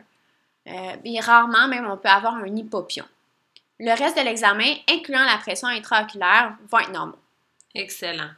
Euh, 0.68 0.96
et 1.04 1.18
rarement 1.18 1.66
même, 1.66 1.90
on 1.90 1.96
peut 1.96 2.08
avoir 2.08 2.36
un 2.36 2.46
hypopion. 2.46 3.04
Le 3.80 3.90
reste 3.90 4.16
de 4.16 4.22
l'examen, 4.22 4.72
incluant 4.88 5.24
la 5.24 5.38
pression 5.38 5.66
intraoculaire, 5.66 6.56
va 6.70 6.82
être 6.82 6.92
normaux. 6.92 7.18
Excellent. 7.74 8.30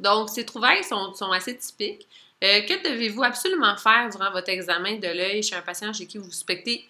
Donc, 0.00 0.30
ces 0.30 0.44
trouvailles 0.44 0.82
sont, 0.82 1.30
assez 1.30 1.56
typiques. 1.56 2.08
Euh, 2.42 2.62
que 2.62 2.82
devez-vous 2.82 3.22
absolument 3.22 3.76
faire 3.76 4.08
durant 4.10 4.32
votre 4.32 4.48
examen 4.48 4.96
de 4.96 5.06
l'œil 5.06 5.44
chez 5.44 5.54
un 5.54 5.62
patient 5.62 5.92
chez 5.92 6.06
qui 6.06 6.18
vous 6.18 6.30
suspectez 6.32 6.88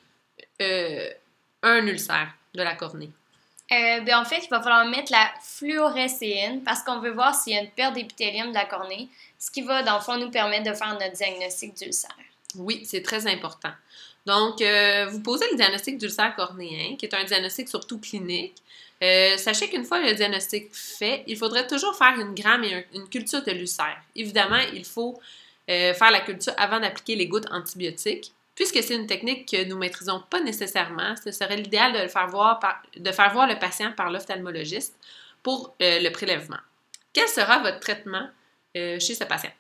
un 0.59 1.87
ulcère 1.87 2.33
de 2.55 2.63
la 2.63 2.75
cornée? 2.75 3.11
Euh, 3.73 4.01
ben, 4.01 4.19
en 4.19 4.25
fait, 4.25 4.45
il 4.45 4.49
va 4.49 4.63
falloir 4.63 4.85
mettre 4.87 5.11
la 5.11 5.29
fluorescéine 5.43 6.63
parce 6.63 6.83
qu'on 6.83 7.01
veut 7.01 7.11
voir 7.11 7.35
s'il 7.35 7.55
y 7.55 7.57
a 7.57 7.63
une 7.63 7.71
perte 7.71 7.95
d'épithélium 7.95 8.51
de 8.51 8.55
la 8.55 8.65
cornée, 8.65 9.09
ce 9.39 9.51
qui 9.51 9.63
va, 9.63 9.83
dans 9.83 9.97
le 9.97 10.03
fond, 10.03 10.17
nous 10.19 10.31
permettre 10.31 10.71
de 10.71 10.77
faire 10.77 10.93
notre 10.93 11.13
diagnostic 11.13 11.75
d'ulcère. 11.75 12.15
Oui, 12.55 12.85
c'est 12.87 13.03
très 13.03 13.27
important. 13.27 13.73
Donc, 14.25 14.61
euh, 14.61 15.07
vous 15.07 15.21
posez 15.21 15.47
le 15.51 15.57
diagnostic 15.57 15.99
d'ulcère 15.99 16.35
cornéen, 16.37 16.97
qui 16.97 17.07
est 17.07 17.15
un 17.15 17.25
diagnostic 17.25 17.69
surtout 17.69 17.99
clinique. 17.99 18.55
Euh, 19.03 19.37
sachez 19.37 19.69
qu'une 19.69 19.85
fois 19.85 20.01
le 20.01 20.15
diagnostic 20.15 20.69
fait, 20.73 21.25
il 21.27 21.37
faudrait 21.37 21.67
toujours 21.67 21.95
faire 21.97 22.19
une 22.19 22.35
gramme 22.35 22.65
et 22.65 22.87
une 22.95 23.09
culture 23.09 23.43
de 23.43 23.51
l'ulcère. 23.51 24.01
Évidemment, 24.15 24.61
il 24.73 24.85
faut 24.85 25.21
faire 25.69 26.13
la 26.13 26.21
culture 26.21 26.53
avant 26.57 26.79
d'appliquer 26.79 27.17
les 27.17 27.27
gouttes 27.27 27.51
antibiotiques. 27.51 28.33
Puisque 28.57 28.83
c'est 28.83 28.97
une 28.97 29.07
technique 29.07 29.49
que 29.49 29.65
nous 29.65 29.79
maîtrisons 29.79 30.25
pas 30.29 30.41
nécessairement, 30.41 31.15
ce 31.23 31.31
serait 31.31 31.57
l'idéal 31.57 31.93
de, 31.93 32.09
faire 32.09 32.27
voir 32.27 32.59
de 32.97 33.13
faire 33.13 33.33
voir 33.33 33.47
le 33.47 33.59
patient 33.59 33.93
par 33.93 34.11
l'ophtalmologiste 34.11 34.97
pour 35.43 35.77
le 35.79 36.09
prélèvement. 36.09 36.59
Quel 37.13 37.29
sera 37.29 37.59
votre 37.59 37.79
traitement 37.79 38.29
chez 38.75 39.15
ce 39.15 39.25
patient? 39.25 39.53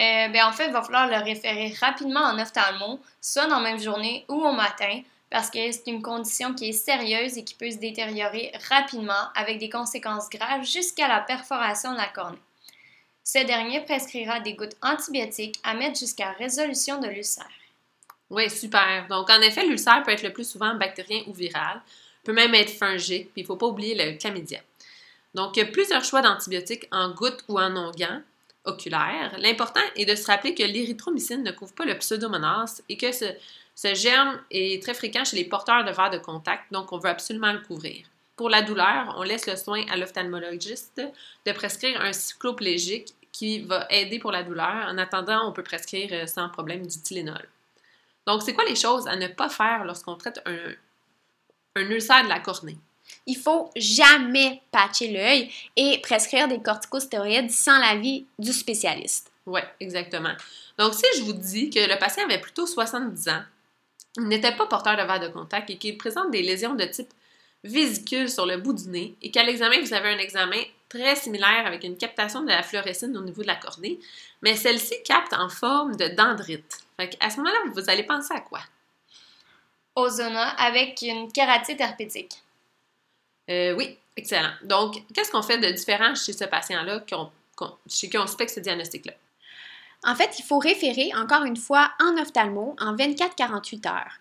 Euh, 0.00 0.28
ben, 0.28 0.46
en 0.46 0.52
fait, 0.52 0.66
il 0.66 0.72
va 0.72 0.82
falloir 0.82 1.06
le 1.06 1.22
référer 1.22 1.74
rapidement 1.78 2.20
en 2.20 2.38
ophtalmo, 2.38 3.00
soit 3.20 3.46
dans 3.46 3.60
la 3.60 3.70
même 3.70 3.80
journée 3.80 4.24
ou 4.28 4.34
au 4.34 4.52
matin, 4.52 5.02
parce 5.28 5.50
que 5.50 5.70
c'est 5.70 5.88
une 5.88 6.00
condition 6.00 6.54
qui 6.54 6.70
est 6.70 6.72
sérieuse 6.72 7.36
et 7.36 7.44
qui 7.44 7.54
peut 7.54 7.70
se 7.70 7.76
détériorer 7.76 8.50
rapidement 8.70 9.28
avec 9.34 9.58
des 9.58 9.68
conséquences 9.68 10.30
graves 10.30 10.64
jusqu'à 10.64 11.06
la 11.06 11.20
perforation 11.20 11.92
de 11.92 11.98
la 11.98 12.08
cornée. 12.08 12.38
Ce 13.24 13.44
dernier 13.44 13.80
prescrira 13.82 14.40
des 14.40 14.54
gouttes 14.54 14.76
antibiotiques 14.82 15.60
à 15.62 15.74
mettre 15.74 15.98
jusqu'à 15.98 16.32
résolution 16.32 17.00
de 17.00 17.08
l'ulcère. 17.08 17.46
Oui, 18.28 18.48
super. 18.48 19.06
Donc, 19.08 19.28
en 19.30 19.40
effet, 19.40 19.66
l'ulcère 19.66 20.02
peut 20.02 20.12
être 20.12 20.22
le 20.22 20.32
plus 20.32 20.48
souvent 20.48 20.74
bactérien 20.74 21.22
ou 21.26 21.32
viral, 21.32 21.80
peut 22.24 22.32
même 22.32 22.54
être 22.54 22.70
fungique, 22.70 23.32
puis 23.32 23.42
il 23.42 23.42
ne 23.42 23.46
faut 23.46 23.56
pas 23.56 23.66
oublier 23.66 23.94
le 23.94 24.18
chlamydia. 24.18 24.60
Donc, 25.34 25.56
il 25.56 25.60
y 25.60 25.62
a 25.62 25.66
plusieurs 25.66 26.04
choix 26.04 26.22
d'antibiotiques 26.22 26.86
en 26.90 27.10
gouttes 27.10 27.44
ou 27.48 27.58
en 27.58 27.76
onguents 27.76 28.22
oculaire, 28.64 29.34
l'important 29.38 29.80
est 29.96 30.04
de 30.04 30.14
se 30.14 30.26
rappeler 30.26 30.54
que 30.54 30.62
l'érythromycine 30.62 31.42
ne 31.42 31.50
couvre 31.50 31.74
pas 31.74 31.84
le 31.84 31.96
pseudomonas 31.98 32.82
et 32.88 32.96
que 32.96 33.10
ce, 33.12 33.94
germe 33.94 34.38
est 34.50 34.82
très 34.82 34.94
fréquent 34.94 35.24
chez 35.24 35.36
les 35.36 35.44
porteurs 35.44 35.84
de 35.84 35.90
verres 35.90 36.10
de 36.10 36.18
contact, 36.18 36.64
donc 36.70 36.92
on 36.92 36.98
veut 36.98 37.08
absolument 37.08 37.52
le 37.52 37.60
couvrir. 37.60 38.06
Pour 38.40 38.48
la 38.48 38.62
douleur, 38.62 39.16
on 39.18 39.22
laisse 39.22 39.46
le 39.46 39.54
soin 39.54 39.84
à 39.90 39.98
l'ophtalmologiste 39.98 41.02
de 41.44 41.52
prescrire 41.52 42.00
un 42.00 42.14
cycloplégique 42.14 43.14
qui 43.32 43.60
va 43.60 43.86
aider 43.90 44.18
pour 44.18 44.32
la 44.32 44.42
douleur. 44.42 44.86
En 44.88 44.96
attendant, 44.96 45.46
on 45.46 45.52
peut 45.52 45.62
prescrire 45.62 46.08
euh, 46.12 46.26
sans 46.26 46.48
problème 46.48 46.86
du 46.86 47.02
Tylenol. 47.02 47.46
Donc, 48.26 48.42
c'est 48.42 48.54
quoi 48.54 48.64
les 48.64 48.76
choses 48.76 49.06
à 49.08 49.16
ne 49.16 49.28
pas 49.28 49.50
faire 49.50 49.84
lorsqu'on 49.84 50.16
traite 50.16 50.40
un, 50.46 50.72
un 51.76 51.90
ulcère 51.90 52.24
de 52.24 52.30
la 52.30 52.40
cornée? 52.40 52.78
Il 53.26 53.36
faut 53.36 53.70
jamais 53.76 54.62
patcher 54.70 55.12
l'œil 55.12 55.50
et 55.76 56.00
prescrire 56.02 56.48
des 56.48 56.62
corticostéroïdes 56.62 57.50
sans 57.50 57.78
l'avis 57.78 58.24
du 58.38 58.54
spécialiste. 58.54 59.30
Oui, 59.44 59.60
exactement. 59.80 60.32
Donc, 60.78 60.94
si 60.94 61.04
je 61.18 61.24
vous 61.24 61.34
dis 61.34 61.68
que 61.68 61.80
le 61.80 61.98
patient 61.98 62.24
avait 62.24 62.40
plutôt 62.40 62.66
70 62.66 63.28
ans, 63.28 63.42
il 64.16 64.28
n'était 64.28 64.56
pas 64.56 64.64
porteur 64.64 64.96
de 64.96 65.02
verre 65.02 65.20
de 65.20 65.28
contact 65.28 65.68
et 65.68 65.76
qu'il 65.76 65.98
présente 65.98 66.30
des 66.30 66.40
lésions 66.40 66.74
de 66.74 66.84
type 66.86 67.12
vésicule 67.64 68.28
sur 68.28 68.46
le 68.46 68.56
bout 68.56 68.72
du 68.72 68.88
nez 68.88 69.14
et 69.22 69.30
qu'à 69.30 69.42
l'examen, 69.42 69.80
vous 69.80 69.92
avez 69.92 70.10
un 70.10 70.18
examen 70.18 70.60
très 70.88 71.16
similaire 71.16 71.66
avec 71.66 71.84
une 71.84 71.96
captation 71.96 72.42
de 72.42 72.48
la 72.48 72.62
fluorescine 72.62 73.16
au 73.16 73.22
niveau 73.22 73.42
de 73.42 73.46
la 73.46 73.56
cornée, 73.56 73.98
mais 74.42 74.56
celle-ci 74.56 74.94
capte 75.04 75.32
en 75.32 75.48
forme 75.48 75.96
de 75.96 76.08
dendrite. 76.08 76.78
Fait 76.98 77.16
à 77.20 77.30
ce 77.30 77.36
moment-là, 77.38 77.70
vous 77.72 77.88
allez 77.88 78.02
penser 78.02 78.34
à 78.34 78.40
quoi? 78.40 78.60
Ozona 79.94 80.48
avec 80.50 81.02
une 81.02 81.30
kératite 81.32 81.80
herpétique. 81.80 82.34
Euh, 83.48 83.74
oui, 83.74 83.98
excellent. 84.16 84.52
Donc, 84.62 85.02
qu'est-ce 85.14 85.30
qu'on 85.30 85.42
fait 85.42 85.58
de 85.58 85.70
différent 85.70 86.14
chez 86.14 86.32
ce 86.32 86.44
patient-là, 86.44 87.04
chez 87.88 88.08
qui 88.08 88.18
on 88.18 88.26
suspecte 88.26 88.54
ce 88.54 88.60
diagnostic-là? 88.60 89.12
En 90.04 90.14
fait, 90.14 90.38
il 90.38 90.42
faut 90.42 90.58
référer 90.58 91.10
encore 91.14 91.44
une 91.44 91.56
fois 91.56 91.90
en 92.00 92.16
ophtalmo 92.16 92.74
en 92.80 92.96
24-48 92.96 93.88
heures. 93.88 94.12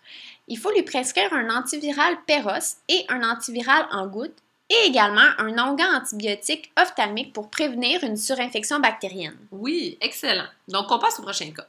Il 0.50 0.58
faut 0.58 0.72
lui 0.72 0.82
prescrire 0.82 1.32
un 1.32 1.56
antiviral 1.56 2.18
Peros 2.26 2.78
et 2.88 3.06
un 3.08 3.22
antiviral 3.22 3.86
en 3.92 4.08
gouttes 4.08 4.42
et 4.70 4.88
également 4.88 5.30
un 5.38 5.58
onguent 5.60 5.82
antibiotique 5.82 6.72
ophtalmique 6.76 7.34
pour 7.34 7.52
prévenir 7.52 8.04
une 8.04 8.18
surinfection 8.18 8.80
bactérienne. 8.80 9.38
Oui, 9.52 9.98
excellent. 10.02 10.48
Donc, 10.68 10.92
on 10.92 10.98
passe 10.98 11.20
au 11.20 11.22
prochain 11.22 11.52
cas. 11.52 11.68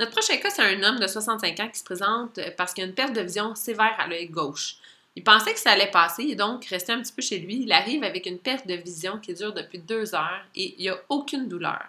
Notre 0.00 0.10
prochain 0.10 0.36
cas, 0.38 0.50
c'est 0.50 0.62
un 0.62 0.82
homme 0.82 0.98
de 0.98 1.06
65 1.06 1.60
ans 1.60 1.68
qui 1.68 1.78
se 1.78 1.84
présente 1.84 2.40
parce 2.56 2.74
qu'il 2.74 2.82
a 2.82 2.86
une 2.88 2.94
perte 2.94 3.14
de 3.14 3.20
vision 3.20 3.54
sévère 3.54 3.94
à 3.98 4.08
l'œil 4.08 4.28
gauche. 4.28 4.76
Il 5.14 5.22
pensait 5.22 5.54
que 5.54 5.60
ça 5.60 5.70
allait 5.70 5.90
passer 5.90 6.24
et 6.24 6.34
donc 6.34 6.66
restait 6.66 6.92
un 6.92 7.00
petit 7.00 7.12
peu 7.12 7.22
chez 7.22 7.38
lui. 7.38 7.62
Il 7.62 7.72
arrive 7.72 8.02
avec 8.02 8.26
une 8.26 8.38
perte 8.38 8.66
de 8.66 8.74
vision 8.74 9.18
qui 9.18 9.34
dure 9.34 9.54
depuis 9.54 9.78
deux 9.78 10.16
heures 10.16 10.44
et 10.54 10.74
il 10.76 10.82
n'y 10.82 10.88
a 10.88 10.98
aucune 11.08 11.48
douleur. 11.48 11.88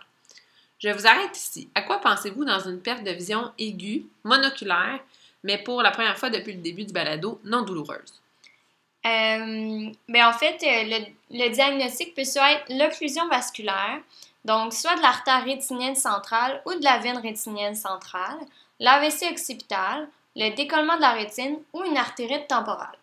Je 0.79 0.89
vous 0.89 1.07
arrête 1.07 1.35
ici. 1.35 1.67
À 1.73 1.81
quoi 1.81 1.99
pensez-vous 1.99 2.45
dans 2.45 2.59
une 2.59 2.79
perte 2.79 3.03
de 3.03 3.11
vision 3.11 3.51
aiguë, 3.57 4.05
monoculaire, 4.23 4.99
mais 5.43 5.57
pour 5.57 5.81
la 5.81 5.91
première 5.91 6.17
fois 6.17 6.29
depuis 6.29 6.53
le 6.53 6.61
début 6.61 6.85
du 6.85 6.93
balado, 6.93 7.39
non 7.43 7.61
douloureuse? 7.61 8.21
Euh, 9.05 9.89
ben, 10.09 10.27
en 10.27 10.33
fait, 10.33 10.61
euh, 10.63 11.05
le, 11.29 11.49
diagnostic 11.49 12.13
peut 12.13 12.25
soit 12.25 12.51
être 12.51 12.65
l'occlusion 12.69 13.27
vasculaire, 13.29 14.01
donc 14.43 14.73
soit 14.73 14.95
de 14.95 15.01
l'artère 15.01 15.45
rétinienne 15.45 15.95
centrale 15.95 16.61
ou 16.65 16.73
de 16.73 16.83
la 16.83 16.97
veine 16.97 17.17
rétinienne 17.17 17.75
centrale, 17.75 18.37
l'AVC 18.79 19.31
occipital, 19.31 20.07
le 20.35 20.53
décollement 20.55 20.97
de 20.97 21.01
la 21.01 21.13
rétine 21.13 21.57
ou 21.73 21.83
une 21.83 21.97
artérite 21.97 22.47
temporale. 22.47 22.97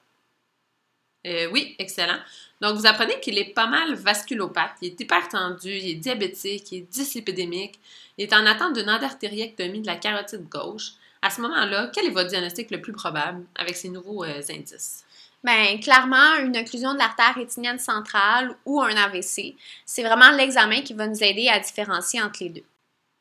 Euh, 1.27 1.49
oui, 1.53 1.75
excellent. 1.79 2.19
Donc, 2.61 2.77
vous 2.77 2.87
apprenez 2.87 3.19
qu'il 3.21 3.39
est 3.39 3.55
pas 3.55 3.67
mal 3.67 3.95
vasculopathe, 3.95 4.77
il 4.83 4.89
est 4.89 5.01
hypertendu, 5.01 5.71
il 5.71 5.91
est 5.91 5.95
diabétique, 5.95 6.71
il 6.73 6.79
est 6.79 6.93
dyslipidémique, 6.93 7.81
il 8.19 8.25
est 8.25 8.35
en 8.35 8.45
attente 8.47 8.75
d'une 8.75 8.91
endartériectomie 8.91 9.81
de 9.81 9.87
la 9.87 9.97
carotide 9.97 10.49
gauche. 10.49 10.93
À 11.25 11.31
ce 11.31 11.41
moment-là, 11.41 11.91
quel 11.91 12.05
est 12.05 12.11
votre 12.11 12.29
diagnostic 12.29 12.71
le 12.71 12.83
plus 12.83 12.93
probable 12.93 13.47
avec 13.55 13.77
ces 13.77 13.89
nouveaux 13.89 14.25
euh, 14.25 14.43
indices? 14.51 15.07
Bien, 15.43 15.79
clairement, 15.79 16.37
une 16.37 16.55
occlusion 16.55 16.93
de 16.93 16.99
l'artère 16.99 17.35
rétinienne 17.35 17.79
centrale 17.79 18.55
ou 18.67 18.83
un 18.83 18.95
AVC. 18.95 19.55
C'est 19.87 20.03
vraiment 20.03 20.33
l'examen 20.33 20.83
qui 20.83 20.93
va 20.93 21.07
nous 21.07 21.25
aider 21.25 21.49
à 21.49 21.59
différencier 21.59 22.21
entre 22.21 22.45
les 22.45 22.51
deux. 22.51 22.65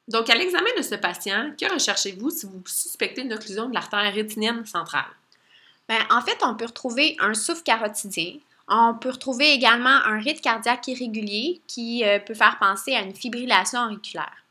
Donc, 0.10 0.30
à 0.30 0.36
l'examen 0.36 0.70
de 0.78 0.82
ce 0.82 0.96
patient, 0.96 1.52
que 1.58 1.74
recherchez-vous 1.74 2.30
si 2.30 2.46
vous 2.46 2.62
suspectez 2.66 3.22
une 3.22 3.32
occlusion 3.32 3.70
de 3.70 3.74
l'artère 3.74 4.14
rétinienne 4.14 4.66
centrale? 4.66 5.06
Ben, 5.88 6.02
en 6.10 6.20
fait, 6.20 6.40
on 6.42 6.56
peut 6.56 6.66
retrouver 6.66 7.16
un 7.22 7.34
souffle 7.34 7.64
carotidien. 7.64 8.34
On 8.68 8.96
peut 8.96 9.12
retrouver 9.12 9.54
également 9.54 10.02
un 10.06 10.20
rythme 10.20 10.42
cardiaque 10.42 10.90
irrégulier 10.90 11.62
qui 11.68 12.04
euh, 12.04 12.20
peut 12.20 12.34
faire 12.34 12.58
penser 12.60 12.96
à 12.96 13.00
une 13.00 13.16
fibrillation 13.16 13.80
auriculaire. 13.80 14.43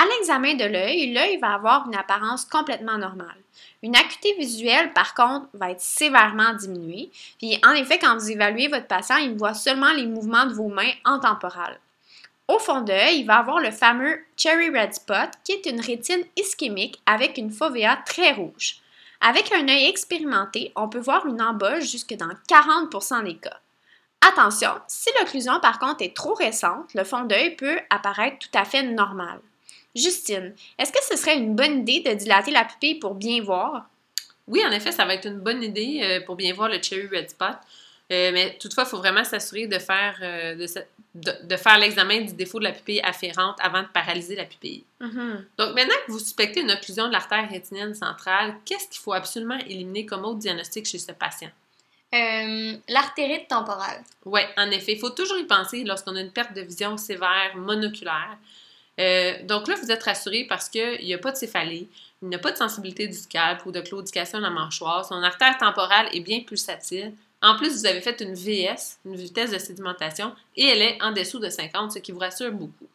À 0.00 0.06
l'examen 0.06 0.54
de 0.54 0.64
l'œil, 0.64 1.12
l'œil 1.12 1.38
va 1.38 1.54
avoir 1.54 1.88
une 1.88 1.96
apparence 1.96 2.44
complètement 2.44 2.98
normale. 2.98 3.42
Une 3.82 3.96
acuité 3.96 4.32
visuelle, 4.38 4.92
par 4.92 5.12
contre, 5.12 5.48
va 5.54 5.72
être 5.72 5.80
sévèrement 5.80 6.54
diminuée. 6.54 7.10
Puis, 7.38 7.58
en 7.66 7.72
effet, 7.72 7.98
quand 7.98 8.16
vous 8.16 8.30
évaluez 8.30 8.68
votre 8.68 8.86
patient, 8.86 9.16
il 9.16 9.36
voit 9.36 9.54
seulement 9.54 9.92
les 9.92 10.06
mouvements 10.06 10.46
de 10.46 10.54
vos 10.54 10.68
mains 10.68 10.92
en 11.04 11.18
temporal. 11.18 11.80
Au 12.46 12.60
fond 12.60 12.82
d'œil, 12.82 13.18
il 13.18 13.26
va 13.26 13.38
avoir 13.38 13.58
le 13.58 13.72
fameux 13.72 14.20
cherry 14.36 14.70
red 14.70 14.94
spot, 14.94 15.30
qui 15.42 15.50
est 15.50 15.66
une 15.66 15.80
rétine 15.80 16.22
ischémique 16.36 17.02
avec 17.04 17.36
une 17.36 17.50
fovea 17.50 17.96
très 18.06 18.30
rouge. 18.30 18.76
Avec 19.20 19.50
un 19.52 19.66
œil 19.66 19.86
expérimenté, 19.86 20.70
on 20.76 20.88
peut 20.88 21.00
voir 21.00 21.26
une 21.26 21.42
embauche 21.42 21.90
jusque 21.90 22.14
dans 22.14 22.30
40% 22.48 23.24
des 23.24 23.36
cas. 23.36 23.58
Attention, 24.20 24.70
si 24.86 25.10
l'occlusion 25.18 25.58
par 25.58 25.80
contre 25.80 26.02
est 26.02 26.14
trop 26.14 26.34
récente, 26.34 26.94
le 26.94 27.02
fond 27.02 27.24
d'œil 27.24 27.56
peut 27.56 27.80
apparaître 27.90 28.38
tout 28.38 28.58
à 28.58 28.64
fait 28.64 28.84
normal. 28.84 29.40
Justine, 29.94 30.54
est-ce 30.78 30.92
que 30.92 31.02
ce 31.08 31.16
serait 31.16 31.36
une 31.36 31.56
bonne 31.56 31.80
idée 31.80 32.00
de 32.00 32.14
dilater 32.14 32.50
la 32.50 32.64
pupille 32.64 32.96
pour 32.96 33.14
bien 33.14 33.42
voir? 33.42 33.88
Oui, 34.46 34.62
en 34.64 34.70
effet, 34.70 34.92
ça 34.92 35.04
va 35.04 35.14
être 35.14 35.26
une 35.26 35.40
bonne 35.40 35.62
idée 35.62 36.00
euh, 36.02 36.24
pour 36.24 36.36
bien 36.36 36.52
voir 36.54 36.68
le 36.68 36.80
cherry 36.82 37.06
red 37.06 37.28
spot. 37.30 37.56
Euh, 38.10 38.30
mais 38.32 38.56
toutefois, 38.58 38.84
il 38.84 38.90
faut 38.90 38.96
vraiment 38.96 39.24
s'assurer 39.24 39.66
de 39.66 39.78
faire, 39.78 40.18
euh, 40.22 40.66
de, 41.14 41.56
faire 41.56 41.78
l'examen 41.78 42.22
du 42.22 42.32
défaut 42.32 42.58
de 42.58 42.64
la 42.64 42.72
pupille 42.72 43.00
afférente 43.02 43.58
avant 43.60 43.82
de 43.82 43.88
paralyser 43.88 44.34
la 44.34 44.46
pupille. 44.46 44.84
Mm-hmm. 45.00 45.44
Donc, 45.58 45.74
maintenant 45.74 45.94
que 46.06 46.12
vous 46.12 46.18
suspectez 46.18 46.60
une 46.60 46.70
occlusion 46.70 47.08
de 47.08 47.12
l'artère 47.12 47.48
rétinienne 47.50 47.94
centrale, 47.94 48.54
qu'est-ce 48.64 48.88
qu'il 48.88 49.00
faut 49.00 49.12
absolument 49.12 49.58
éliminer 49.58 50.06
comme 50.06 50.24
autre 50.24 50.38
diagnostic 50.38 50.86
chez 50.86 50.98
ce 50.98 51.12
patient? 51.12 51.50
Euh, 52.14 52.76
l'artérite 52.88 53.48
temporale. 53.48 54.02
Oui, 54.24 54.40
en 54.56 54.70
effet. 54.70 54.92
Il 54.92 54.98
faut 54.98 55.10
toujours 55.10 55.36
y 55.36 55.44
penser 55.44 55.84
lorsqu'on 55.84 56.16
a 56.16 56.20
une 56.20 56.32
perte 56.32 56.54
de 56.54 56.62
vision 56.62 56.96
sévère 56.96 57.54
monoculaire. 57.56 58.38
Donc 59.44 59.68
là, 59.68 59.76
vous 59.80 59.90
êtes 59.90 60.02
rassuré 60.02 60.44
parce 60.48 60.68
qu'il 60.68 61.04
n'y 61.04 61.14
a 61.14 61.18
pas 61.18 61.32
de 61.32 61.36
céphalée, 61.36 61.88
il 62.22 62.28
n'y 62.28 62.34
a 62.34 62.38
pas 62.38 62.50
de 62.50 62.56
sensibilité 62.56 63.06
du 63.06 63.18
ou 63.64 63.72
de 63.72 63.80
claudication 63.80 64.38
de 64.38 64.44
la 64.44 64.50
mâchoire. 64.50 65.04
Son 65.04 65.22
artère 65.22 65.56
temporale 65.58 66.08
est 66.12 66.20
bien 66.20 66.40
pulsatile. 66.40 67.12
En 67.40 67.56
plus, 67.56 67.78
vous 67.78 67.86
avez 67.86 68.00
fait 68.00 68.20
une 68.20 68.34
VS, 68.34 68.98
une 69.04 69.14
vitesse 69.14 69.52
de 69.52 69.58
sédimentation, 69.58 70.34
et 70.56 70.66
elle 70.66 70.82
est 70.82 71.02
en 71.02 71.12
dessous 71.12 71.38
de 71.38 71.48
50, 71.48 71.92
ce 71.92 71.98
qui 72.00 72.10
vous 72.10 72.18
rassure 72.18 72.50
beaucoup. 72.50 72.88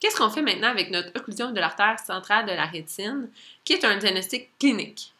Qu'est-ce 0.00 0.16
qu'on 0.16 0.30
fait 0.30 0.42
maintenant 0.42 0.68
avec 0.68 0.90
notre 0.90 1.10
occlusion 1.16 1.52
de 1.52 1.60
l'artère 1.60 1.98
centrale 2.00 2.46
de 2.46 2.52
la 2.52 2.66
rétine, 2.66 3.28
qui 3.64 3.74
est 3.74 3.84
un 3.84 3.96
diagnostic 3.96 4.48
clinique? 4.58 5.12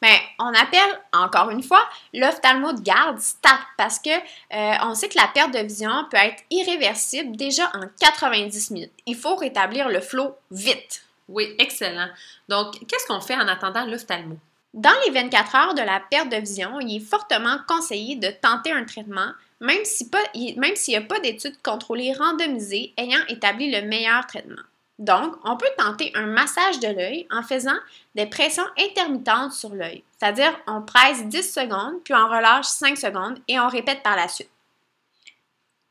Bien, 0.00 0.16
on 0.38 0.54
appelle 0.54 1.00
encore 1.12 1.50
une 1.50 1.62
fois 1.62 1.82
l'ophtalmo 2.14 2.72
de 2.72 2.80
garde 2.80 3.18
STAT 3.18 3.58
parce 3.76 3.98
que 3.98 4.10
euh, 4.10 4.76
on 4.82 4.94
sait 4.94 5.08
que 5.08 5.18
la 5.18 5.26
perte 5.26 5.52
de 5.52 5.58
vision 5.58 5.90
peut 6.10 6.18
être 6.18 6.44
irréversible 6.50 7.36
déjà 7.36 7.64
en 7.74 7.82
90 8.00 8.70
minutes. 8.70 8.92
Il 9.06 9.16
faut 9.16 9.34
rétablir 9.34 9.88
le 9.88 10.00
flot 10.00 10.36
vite. 10.52 11.02
Oui, 11.28 11.54
excellent. 11.58 12.08
Donc, 12.48 12.78
qu'est-ce 12.86 13.06
qu'on 13.06 13.20
fait 13.20 13.34
en 13.34 13.48
attendant 13.48 13.84
l'ophtalmo? 13.84 14.38
Dans 14.72 14.94
les 15.04 15.12
24 15.12 15.54
heures 15.56 15.74
de 15.74 15.82
la 15.82 15.98
perte 15.98 16.30
de 16.30 16.36
vision, 16.36 16.78
il 16.80 16.96
est 16.96 17.04
fortement 17.04 17.56
conseillé 17.66 18.16
de 18.16 18.28
tenter 18.28 18.70
un 18.70 18.84
traitement, 18.84 19.32
même 19.60 19.84
s'il 19.84 20.08
n'y 20.36 20.96
a 20.96 21.00
pas 21.00 21.20
d'études 21.20 21.60
contrôlées 21.62 22.12
randomisées 22.12 22.92
ayant 22.96 23.24
établi 23.28 23.70
le 23.70 23.86
meilleur 23.86 24.26
traitement. 24.26 24.62
Donc, 24.98 25.36
on 25.44 25.56
peut 25.56 25.70
tenter 25.76 26.10
un 26.16 26.26
massage 26.26 26.80
de 26.80 26.88
l'œil 26.88 27.26
en 27.30 27.42
faisant 27.42 27.78
des 28.16 28.26
pressions 28.26 28.66
intermittentes 28.76 29.52
sur 29.52 29.72
l'œil, 29.74 30.02
c'est-à-dire 30.18 30.58
on 30.66 30.82
presse 30.82 31.24
10 31.24 31.52
secondes, 31.52 32.02
puis 32.02 32.14
on 32.14 32.28
relâche 32.28 32.66
5 32.66 32.98
secondes 32.98 33.40
et 33.46 33.60
on 33.60 33.68
répète 33.68 34.02
par 34.02 34.16
la 34.16 34.26
suite. 34.26 34.50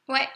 Ouais. 0.09 0.27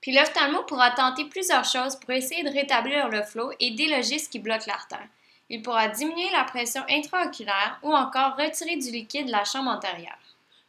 Puis 0.00 0.12
l'ophtalmo 0.12 0.62
pourra 0.62 0.90
tenter 0.90 1.24
plusieurs 1.24 1.64
choses 1.64 1.96
pour 1.96 2.10
essayer 2.10 2.44
de 2.44 2.50
rétablir 2.50 3.08
le 3.08 3.22
flot 3.22 3.50
et 3.60 3.70
déloger 3.72 4.18
ce 4.18 4.28
qui 4.28 4.38
bloque 4.38 4.66
l'artère. 4.66 5.06
Il 5.50 5.62
pourra 5.62 5.88
diminuer 5.88 6.30
la 6.30 6.44
pression 6.44 6.82
intraoculaire 6.88 7.78
ou 7.82 7.94
encore 7.94 8.36
retirer 8.36 8.76
du 8.76 8.90
liquide 8.90 9.26
de 9.26 9.32
la 9.32 9.44
chambre 9.44 9.70
antérieure. 9.70 10.18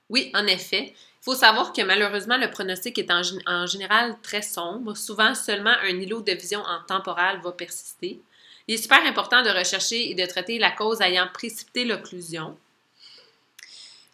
Oui, 0.10 0.32
en 0.34 0.48
effet. 0.48 0.94
Il 1.22 1.26
faut 1.26 1.36
savoir 1.36 1.74
que 1.74 1.82
malheureusement, 1.82 2.38
le 2.38 2.50
pronostic 2.50 2.98
est 2.98 3.12
en, 3.12 3.66
général 3.66 4.16
très 4.24 4.42
sombre. 4.42 4.96
Souvent, 4.96 5.36
seulement 5.36 5.76
un 5.84 6.00
îlot 6.00 6.22
de 6.22 6.32
vision 6.32 6.62
en 6.62 6.82
temporale 6.88 7.42
va 7.42 7.52
persister. 7.52 8.22
Il 8.68 8.76
est 8.76 8.82
super 8.82 9.04
important 9.06 9.44
de 9.44 9.50
rechercher 9.50 10.10
et 10.10 10.16
de 10.16 10.26
traiter 10.26 10.60
la 10.60 10.72
cause 10.72 11.02
ayant 11.02 11.28
précipité 11.34 11.84
l'occlusion. 11.84 12.58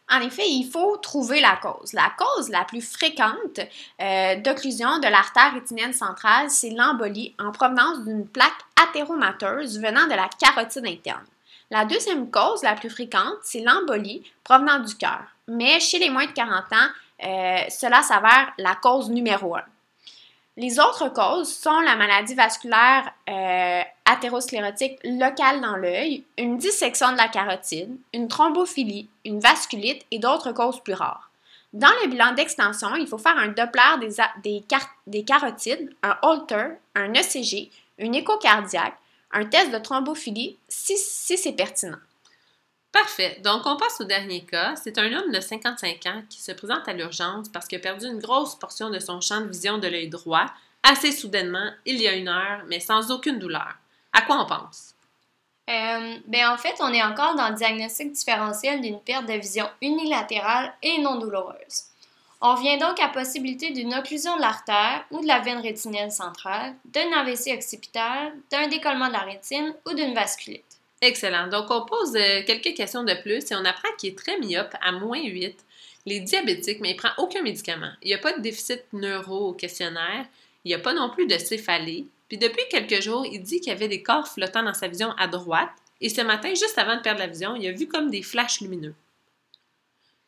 En 0.10 0.22
effet, 0.22 0.48
il 0.48 0.70
faut 0.72 0.98
trouver 0.98 1.42
la 1.42 1.58
cause. 1.58 1.94
La 1.94 2.12
cause 2.18 2.50
la 2.50 2.64
plus 2.64 2.82
fréquente 2.82 3.60
euh, 4.02 4.36
d'occlusion 4.38 5.00
de 5.00 5.08
l'artère 5.08 5.54
rétinienne 5.54 5.94
centrale, 5.94 6.50
c'est 6.50 6.70
l'embolie 6.70 7.36
en 7.40 7.52
provenance 7.52 8.04
d'une 8.04 8.28
plaque 8.28 8.52
athéromateuse 8.82 9.80
venant 9.80 10.06
de 10.06 10.14
la 10.14 10.30
carotide 10.40 10.86
interne. 10.86 11.26
La 11.72 11.86
deuxième 11.86 12.30
cause 12.30 12.64
la 12.64 12.74
plus 12.74 12.90
fréquente, 12.90 13.40
c'est 13.44 13.62
l'embolie 13.62 14.24
provenant 14.44 14.80
du 14.80 14.96
cœur. 14.96 15.35
Mais 15.48 15.80
chez 15.80 16.00
les 16.00 16.10
moins 16.10 16.26
de 16.26 16.32
40 16.32 16.64
ans, 16.74 16.90
euh, 17.24 17.60
cela 17.70 18.02
s'avère 18.02 18.54
la 18.58 18.76
cause 18.76 19.10
numéro 19.10 19.56
un. 19.56 19.64
Les 20.58 20.80
autres 20.80 21.10
causes 21.10 21.54
sont 21.54 21.82
la 21.82 21.96
maladie 21.96 22.34
vasculaire 22.34 23.12
euh, 23.30 23.82
locale 25.04 25.60
dans 25.60 25.76
l'œil, 25.76 26.24
une 26.38 26.58
dissection 26.58 27.12
de 27.12 27.18
la 27.18 27.28
carotide, 27.28 27.98
une 28.14 28.30
thrombophilie, 28.30 29.10
une 29.26 29.40
vasculite 29.40 30.06
et 30.12 30.20
d'autres 30.20 30.54
causes 30.54 30.82
plus 30.82 30.94
rares. 30.94 31.30
Dans 31.74 31.92
le 32.02 32.08
bilan 32.08 32.32
d'extension, 32.34 32.96
il 32.96 33.06
faut 33.06 33.18
faire 33.18 33.38
un 33.38 33.50
Doppler 33.50 34.08
des, 34.42 34.64
des, 35.08 35.24
carotides, 35.26 35.94
un 36.04 36.18
Holter, 36.22 36.68
un 36.96 37.14
ECG, 37.14 37.70
une 37.98 38.16
écho 38.16 38.38
cardiaque, 38.38 38.98
un 39.34 39.44
test 39.44 39.72
de 39.72 39.80
thrombophilie 39.80 40.58
si 40.70 40.96
c'est 40.96 41.52
pertinent. 41.52 41.98
Parfait. 42.96 43.42
Donc, 43.44 43.64
on 43.66 43.76
passe 43.76 44.00
au 44.00 44.06
dernier 44.06 44.46
cas. 44.46 44.74
C'est 44.78 44.98
un 44.98 45.12
homme 45.12 45.30
de 45.30 45.42
55 45.42 46.06
ans 46.06 46.22
qui 46.30 46.42
se 46.42 46.54
présente 46.54 46.88
à 46.88 46.94
l'urgence 46.94 47.50
parce 47.50 47.68
qu'il 47.68 47.78
a 47.78 47.82
perdu 47.82 48.06
une 48.06 48.20
grosse 48.20 48.56
portion 48.56 48.90
de 48.90 49.00
son 49.00 49.20
champ 49.20 49.42
de 49.42 49.50
vision 49.50 49.78
de 49.78 49.90
l'œil 49.90 50.08
droit 50.08 50.46
assez 50.82 51.12
soudainement, 51.12 51.72
il 51.86 52.02
y 52.02 52.08
a 52.08 52.14
une 52.14 52.30
heure, 52.30 52.64
mais 52.68 52.80
sans 52.80 53.12
aucune 53.12 53.38
douleur. 53.38 53.76
À 54.14 54.22
quoi 54.22 54.42
on 54.42 54.46
pense? 54.46 54.94
Euh, 55.70 56.16
ben 56.26 56.50
en 56.50 56.58
fait, 56.58 56.76
on 56.80 56.94
est 56.94 57.04
encore 57.04 57.36
dans 57.36 57.50
le 57.50 57.56
diagnostic 57.56 58.14
différentiel 58.14 58.80
d'une 58.80 59.02
perte 59.02 59.26
de 59.26 59.34
vision 59.34 59.68
unilatérale 59.82 60.74
et 60.82 61.02
non 61.02 61.20
douloureuse. 61.20 61.86
On 62.40 62.54
vient 62.54 62.78
donc 62.78 63.02
à 63.02 63.10
possibilité 63.10 63.72
d'une 63.72 63.94
occlusion 63.94 64.38
de 64.38 64.42
l'artère 64.42 65.04
ou 65.12 65.20
de 65.20 65.28
la 65.28 65.40
veine 65.40 65.60
rétinienne 65.60 66.12
centrale, 66.12 66.76
d'un 66.86 67.12
AVC 67.12 67.58
occipital, 67.58 68.32
d'un 68.52 68.68
décollement 68.70 69.08
de 69.08 69.14
la 69.14 69.20
rétine 69.20 69.74
ou 69.86 69.94
d'une 69.96 70.14
vasculite. 70.14 70.75
Excellent. 71.02 71.48
Donc, 71.48 71.70
on 71.70 71.86
pose 71.86 72.16
euh, 72.16 72.44
quelques 72.46 72.76
questions 72.76 73.04
de 73.04 73.14
plus 73.22 73.52
et 73.52 73.56
on 73.56 73.66
apprend 73.66 73.90
qu'il 73.98 74.12
est 74.12 74.18
très 74.18 74.38
myope 74.40 74.76
à 74.82 74.92
moins 74.92 75.22
8. 75.22 75.56
Il 76.06 76.14
est 76.14 76.20
diabétique, 76.22 76.80
mais 76.82 76.92
il 76.92 76.94
ne 76.94 77.00
prend 77.00 77.12
aucun 77.18 77.42
médicament. 77.42 77.92
Il 78.02 78.08
n'y 78.08 78.14
a 78.14 78.20
pas 78.20 78.34
de 78.34 78.42
déficit 78.42 78.84
neuro 78.94 79.50
au 79.50 79.54
questionnaire. 79.54 80.26
Il 80.64 80.70
n'y 80.70 80.76
a 80.76 80.80
pas 80.80 80.94
non 80.94 81.10
plus 81.10 81.28
de 81.28 81.38
céphalée. 81.38 82.08
Puis 82.28 82.38
depuis 82.38 82.64
quelques 82.70 83.02
jours, 83.02 83.26
il 83.26 83.42
dit 83.42 83.60
qu'il 83.60 83.72
y 83.72 83.76
avait 83.76 83.88
des 83.88 84.02
corps 84.02 84.28
flottants 84.28 84.64
dans 84.64 84.74
sa 84.74 84.88
vision 84.88 85.12
à 85.18 85.28
droite. 85.28 85.70
Et 86.02 86.10
ce 86.10 86.22
matin, 86.22 86.50
juste 86.50 86.78
avant 86.78 86.98
de 86.98 87.02
perdre 87.02 87.20
la 87.20 87.28
vision, 87.28 87.56
il 87.56 87.68
a 87.68 87.72
vu 87.72 87.88
comme 87.88 88.10
des 88.10 88.22
flashs 88.22 88.62
lumineux. 88.62 88.96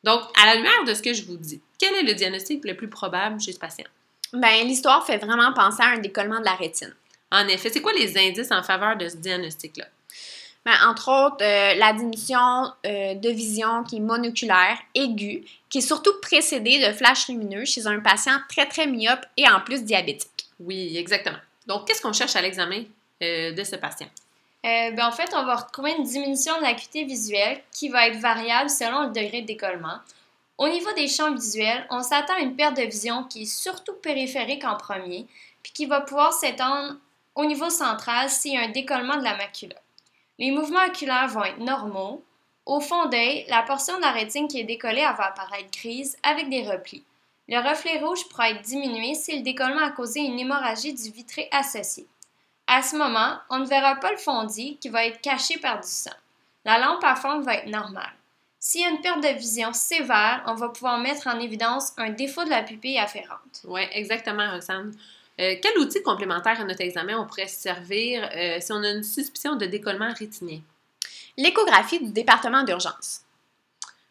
Donc, 0.03 0.21
à 0.41 0.45
la 0.45 0.56
lumière 0.56 0.84
de 0.86 0.93
ce 0.93 1.01
que 1.01 1.13
je 1.13 1.23
vous 1.23 1.38
dis, 1.38 1.62
quel 1.80 1.93
est 1.95 2.03
le 2.03 2.13
diagnostic 2.13 2.63
le 2.65 2.75
plus 2.75 2.88
probable 2.88 3.41
chez 3.41 3.51
ce 3.51 3.60
patient? 3.60 3.88
Bien, 4.34 4.63
l'histoire 4.63 5.06
fait 5.06 5.17
vraiment 5.17 5.53
penser 5.53 5.82
à 5.82 5.89
un 5.89 5.97
décollement 5.97 6.39
de 6.39 6.45
la 6.45 6.56
rétine. 6.56 6.93
En 7.32 7.47
effet, 7.47 7.69
c'est 7.69 7.82
quoi 7.82 7.93
les 7.93 8.17
indices 8.17 8.51
en 8.51 8.63
faveur 8.63 8.95
de 8.97 9.10
ce 9.10 9.17
diagnostic-là? 9.17 9.86
Ben, 10.67 10.75
entre 10.86 11.08
autres, 11.08 11.45
euh, 11.45 11.75
la 11.75 11.93
diminution 11.93 12.73
euh, 12.86 13.13
de 13.13 13.30
vision 13.30 13.86
qui 13.86 13.95
est 13.95 14.01
monoculaire, 14.01 14.77
aiguë, 14.95 15.45
qui 15.69 15.77
est 15.77 15.82
surtout 15.82 16.12
précédée 16.21 16.86
de 16.86 16.91
flashs 16.91 17.30
lumineux 17.30 17.63
chez 17.63 17.88
un 17.88 18.01
patient 18.01 18.38
très, 18.49 18.67
très 18.67 18.86
myope 18.86 19.25
et 19.38 19.47
en 19.47 19.62
plus 19.62 19.86
diabétique. 19.86 20.49
Oui, 20.60 20.97
exactement. 20.97 21.38
Donc, 21.67 21.88
qu'est-ce 21.88 22.01
qu'on 22.01 22.12
cherche 22.12 22.36
à 22.36 22.41
l'examen 22.41 22.84
euh, 23.23 23.53
de 23.53 23.63
ce 23.63 23.77
patient? 23.77 24.10
Ben, 24.62 24.99
en 24.99 25.13
fait, 25.13 25.34
on 25.34 25.45
va 25.45 25.56
retrouver 25.56 25.93
une 25.97 26.03
diminution 26.03 26.58
de 26.58 26.63
l'acuité 26.63 27.06
visuelle 27.06 27.62
qui 27.71 27.88
va 27.88 28.10
être 28.10 28.17
variable 28.17 28.69
selon 28.69 29.03
le 29.03 29.13
degré 29.13 29.43
de 29.43 29.47
décollement. 29.47 29.99
Au 30.58 30.67
niveau 30.67 30.91
des 30.97 31.08
champs 31.08 31.34
visuels, 31.34 31.88
on 31.91 32.03
s'attend 32.03 32.34
à 32.34 32.39
une 32.39 32.58
perte 32.58 32.75
de 32.75 32.82
vision 32.82 33.23
qui 33.23 33.43
est 33.43 33.45
surtout 33.45 33.93
périphérique 33.93 34.65
en 34.65 34.75
premier, 34.75 35.27
puis 35.63 35.71
qui 35.71 35.86
va 35.86 36.01
pouvoir 36.01 36.34
s'étendre 36.34 36.97
au 37.36 37.45
niveau 37.45 37.69
central 37.69 38.30
s'il 38.30 38.56
y 38.56 38.58
a 38.58 38.63
un 38.63 38.71
décollement 38.71 39.15
de 39.15 39.23
la 39.23 39.38
macula. 39.38 39.77
Les 40.39 40.52
mouvements 40.52 40.86
oculaires 40.86 41.28
vont 41.28 41.43
être 41.43 41.60
normaux. 41.60 42.23
Au 42.65 42.80
fond 42.80 43.06
d'œil, 43.06 43.45
la 43.47 43.63
portion 43.63 43.95
de 43.97 44.02
la 44.02 44.12
rétine 44.12 44.47
qui 44.47 44.60
est 44.60 44.65
décollée 44.65 45.02
va 45.02 45.28
apparaître 45.28 45.71
grise 45.71 46.17
avec 46.23 46.50
des 46.50 46.67
replis. 46.67 47.04
Le 47.47 47.58
reflet 47.60 48.00
rouge 48.00 48.28
pourra 48.28 48.50
être 48.50 48.62
diminué 48.62 49.13
si 49.15 49.38
le 49.38 49.41
décollement 49.41 49.86
a 49.86 49.91
causé 49.91 50.19
une 50.19 50.39
hémorragie 50.39 50.93
du 50.93 51.10
vitré 51.12 51.47
associé. 51.52 52.06
À 52.67 52.84
ce 52.84 52.97
moment, 52.97 53.38
on 53.50 53.60
ne 53.60 53.65
verra 53.65 53.95
pas 53.95 54.12
le 54.12 54.17
fondi 54.17 54.78
qui 54.78 54.89
va 54.89 55.06
être 55.06 55.21
caché 55.21 55.58
par 55.58 55.80
du 55.80 55.88
sang. 55.88 56.12
La 56.65 56.78
lampe 56.78 57.04
à 57.04 57.15
fond 57.15 57.39
va 57.39 57.56
être 57.56 57.69
normale. 57.69 58.12
S'il 58.60 58.82
y 58.82 58.84
a 58.84 58.89
une 58.89 59.00
perte 59.00 59.23
de 59.23 59.30
vision 59.30 59.71
sévère, 59.71 60.43
on 60.45 60.56
va 60.56 60.67
pouvoir 60.67 60.97
mettre 60.97 61.28
en 61.28 61.39
évidence 61.39 61.93
un 61.97 62.10
défaut 62.10 62.43
de 62.43 62.50
la 62.50 62.63
pupille 62.63 63.00
afférente. 63.00 63.62
Oui, 63.63 63.82
exactement, 63.93 64.52
Roxane. 64.52 64.93
Euh, 65.39 65.56
quel 65.62 65.78
outil 65.78 66.02
complémentaire 66.02 66.60
à 66.60 66.63
notre 66.63 66.82
examen 66.82 67.19
on 67.19 67.26
pourrait 67.26 67.47
se 67.47 67.62
servir 67.62 68.28
euh, 68.36 68.58
si 68.60 68.71
on 68.71 68.82
a 68.82 68.89
une 68.89 69.04
suspicion 69.04 69.56
de 69.56 69.67
décollement 69.67 70.12
rétinien? 70.17 70.62
L'échographie 71.38 72.00
du 72.00 72.12
département 72.12 72.63
d'urgence. 72.63 73.21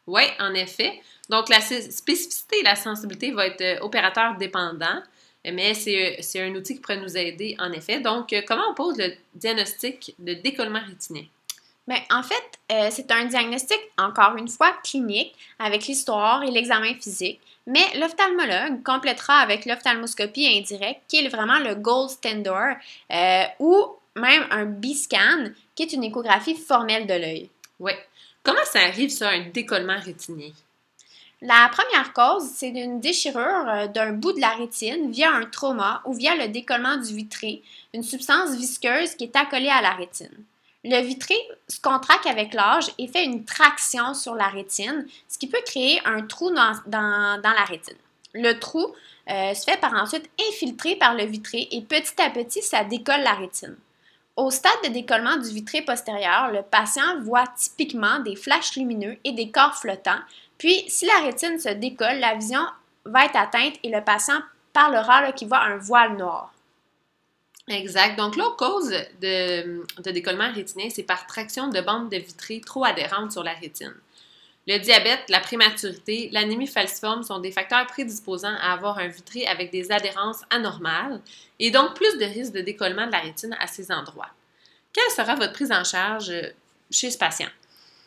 Oui, 0.06 0.22
en 0.38 0.54
effet. 0.54 1.00
Donc, 1.28 1.48
la 1.48 1.60
spécificité 1.60 2.60
et 2.60 2.62
la 2.62 2.76
sensibilité 2.76 3.32
vont 3.32 3.40
être 3.40 3.60
euh, 3.60 3.80
opérateur 3.80 4.36
dépendant, 4.36 5.02
mais 5.44 5.74
c'est 5.74 6.40
un 6.40 6.54
outil 6.54 6.74
qui 6.74 6.80
pourrait 6.80 7.00
nous 7.00 7.16
aider, 7.16 7.56
en 7.58 7.72
effet. 7.72 8.00
Donc, 8.00 8.34
comment 8.48 8.70
on 8.70 8.74
pose 8.74 8.98
le 8.98 9.12
diagnostic 9.34 10.14
de 10.18 10.34
décollement 10.34 10.80
rétinien? 10.84 11.24
Bien, 11.86 12.00
en 12.10 12.24
fait, 12.24 12.90
c'est 12.90 13.08
un 13.12 13.26
diagnostic, 13.26 13.78
encore 13.96 14.34
une 14.36 14.48
fois, 14.48 14.72
clinique, 14.82 15.36
avec 15.60 15.86
l'histoire 15.86 16.42
et 16.42 16.50
l'examen 16.50 16.94
physique. 16.94 17.40
Mais 17.66 17.84
l'ophtalmologue 17.98 18.82
complétera 18.84 19.38
avec 19.38 19.64
l'ophtalmoscopie 19.66 20.46
indirecte, 20.46 21.02
qui 21.08 21.24
est 21.24 21.28
vraiment 21.28 21.58
le 21.58 21.74
gold 21.74 22.10
standard, 22.10 22.76
euh, 23.12 23.44
ou 23.58 23.86
même 24.14 24.46
un 24.50 24.66
B-scan, 24.66 25.50
qui 25.74 25.82
est 25.82 25.92
une 25.92 26.04
échographie 26.04 26.56
formelle 26.56 27.06
de 27.06 27.14
l'œil. 27.14 27.50
Oui. 27.80 27.92
Comment 28.42 28.64
ça 28.64 28.80
arrive, 28.80 29.10
ça, 29.10 29.30
un 29.30 29.48
décollement 29.50 29.98
rétinien? 29.98 30.52
La 31.42 31.68
première 31.70 32.12
cause, 32.12 32.48
c'est 32.54 32.70
une 32.70 33.00
déchirure 33.00 33.68
euh, 33.68 33.86
d'un 33.88 34.12
bout 34.12 34.32
de 34.32 34.40
la 34.40 34.54
rétine 34.54 35.10
via 35.10 35.30
un 35.32 35.44
trauma 35.44 36.00
ou 36.06 36.14
via 36.14 36.34
le 36.34 36.48
décollement 36.48 36.96
du 36.96 37.14
vitré, 37.14 37.62
une 37.92 38.02
substance 38.02 38.56
visqueuse 38.56 39.14
qui 39.16 39.24
est 39.24 39.36
accolée 39.36 39.68
à 39.68 39.82
la 39.82 39.92
rétine. 39.92 40.44
Le 40.84 41.00
vitré 41.00 41.34
se 41.68 41.80
contracte 41.80 42.26
avec 42.26 42.54
l'âge 42.54 42.90
et 42.98 43.08
fait 43.08 43.24
une 43.24 43.44
traction 43.44 44.14
sur 44.14 44.34
la 44.34 44.46
rétine, 44.46 45.06
ce 45.28 45.38
qui 45.38 45.48
peut 45.48 45.62
créer 45.66 46.00
un 46.04 46.22
trou 46.22 46.50
dans, 46.50 46.80
la 46.86 47.64
rétine. 47.64 47.96
Le 48.34 48.52
trou 48.58 48.94
euh, 49.28 49.54
se 49.54 49.64
fait 49.64 49.80
par 49.80 49.94
ensuite 49.94 50.30
infiltrer 50.48 50.96
par 50.96 51.14
le 51.14 51.24
vitré 51.24 51.66
et 51.72 51.82
petit 51.82 52.20
à 52.20 52.30
petit, 52.30 52.62
ça 52.62 52.84
décolle 52.84 53.22
la 53.22 53.34
rétine. 53.34 53.76
Au 54.36 54.50
stade 54.50 54.82
de 54.84 54.90
décollement 54.90 55.38
du 55.38 55.48
vitré 55.48 55.80
postérieur, 55.80 56.50
le 56.52 56.62
patient 56.62 57.20
voit 57.22 57.46
typiquement 57.56 58.18
des 58.20 58.36
flashs 58.36 58.76
lumineux 58.76 59.16
et 59.24 59.32
des 59.32 59.50
corps 59.50 59.74
flottants. 59.74 60.20
Puis, 60.58 60.84
si 60.88 61.06
la 61.06 61.24
rétine 61.24 61.58
se 61.58 61.70
décolle, 61.70 62.18
la 62.18 62.34
vision 62.34 62.60
va 63.06 63.24
être 63.24 63.36
atteinte 63.36 63.74
et 63.82 63.88
le 63.88 64.04
patient 64.04 64.40
parlera 64.74 65.32
qu'il 65.32 65.48
voit 65.48 65.62
un 65.62 65.78
voile 65.78 66.16
noir. 66.18 66.52
Exact. 67.68 68.16
Donc, 68.16 68.36
l'autre 68.36 68.56
cause 68.56 68.90
de, 69.20 70.12
décollement 70.12 70.52
rétinien, 70.52 70.88
c'est 70.88 71.02
par 71.02 71.26
traction 71.26 71.68
de 71.68 71.80
bandes 71.80 72.10
de 72.10 72.16
vitrée 72.16 72.60
trop 72.60 72.84
adhérentes 72.84 73.32
sur 73.32 73.42
la 73.42 73.54
rétine. 73.54 73.94
Le 74.68 74.78
diabète, 74.78 75.24
la 75.28 75.40
prématurité, 75.40 76.28
l'anémie 76.32 76.66
falciforme 76.66 77.22
sont 77.22 77.38
des 77.38 77.52
facteurs 77.52 77.86
prédisposants 77.86 78.56
à 78.60 78.72
avoir 78.72 78.98
un 78.98 79.06
vitré 79.06 79.46
avec 79.46 79.70
des 79.70 79.92
adhérences 79.92 80.42
anormales 80.50 81.20
et 81.60 81.70
donc 81.70 81.94
plus 81.94 82.18
de 82.18 82.24
risques 82.24 82.52
de 82.52 82.62
décollement 82.62 83.06
de 83.06 83.12
la 83.12 83.20
rétine 83.20 83.56
à 83.60 83.68
ces 83.68 83.92
endroits. 83.92 84.30
quelle 84.92 85.10
sera 85.14 85.36
votre 85.36 85.52
prise 85.52 85.70
en 85.70 85.84
charge 85.84 86.32
chez 86.90 87.10
ce 87.12 87.18
patient? 87.18 87.48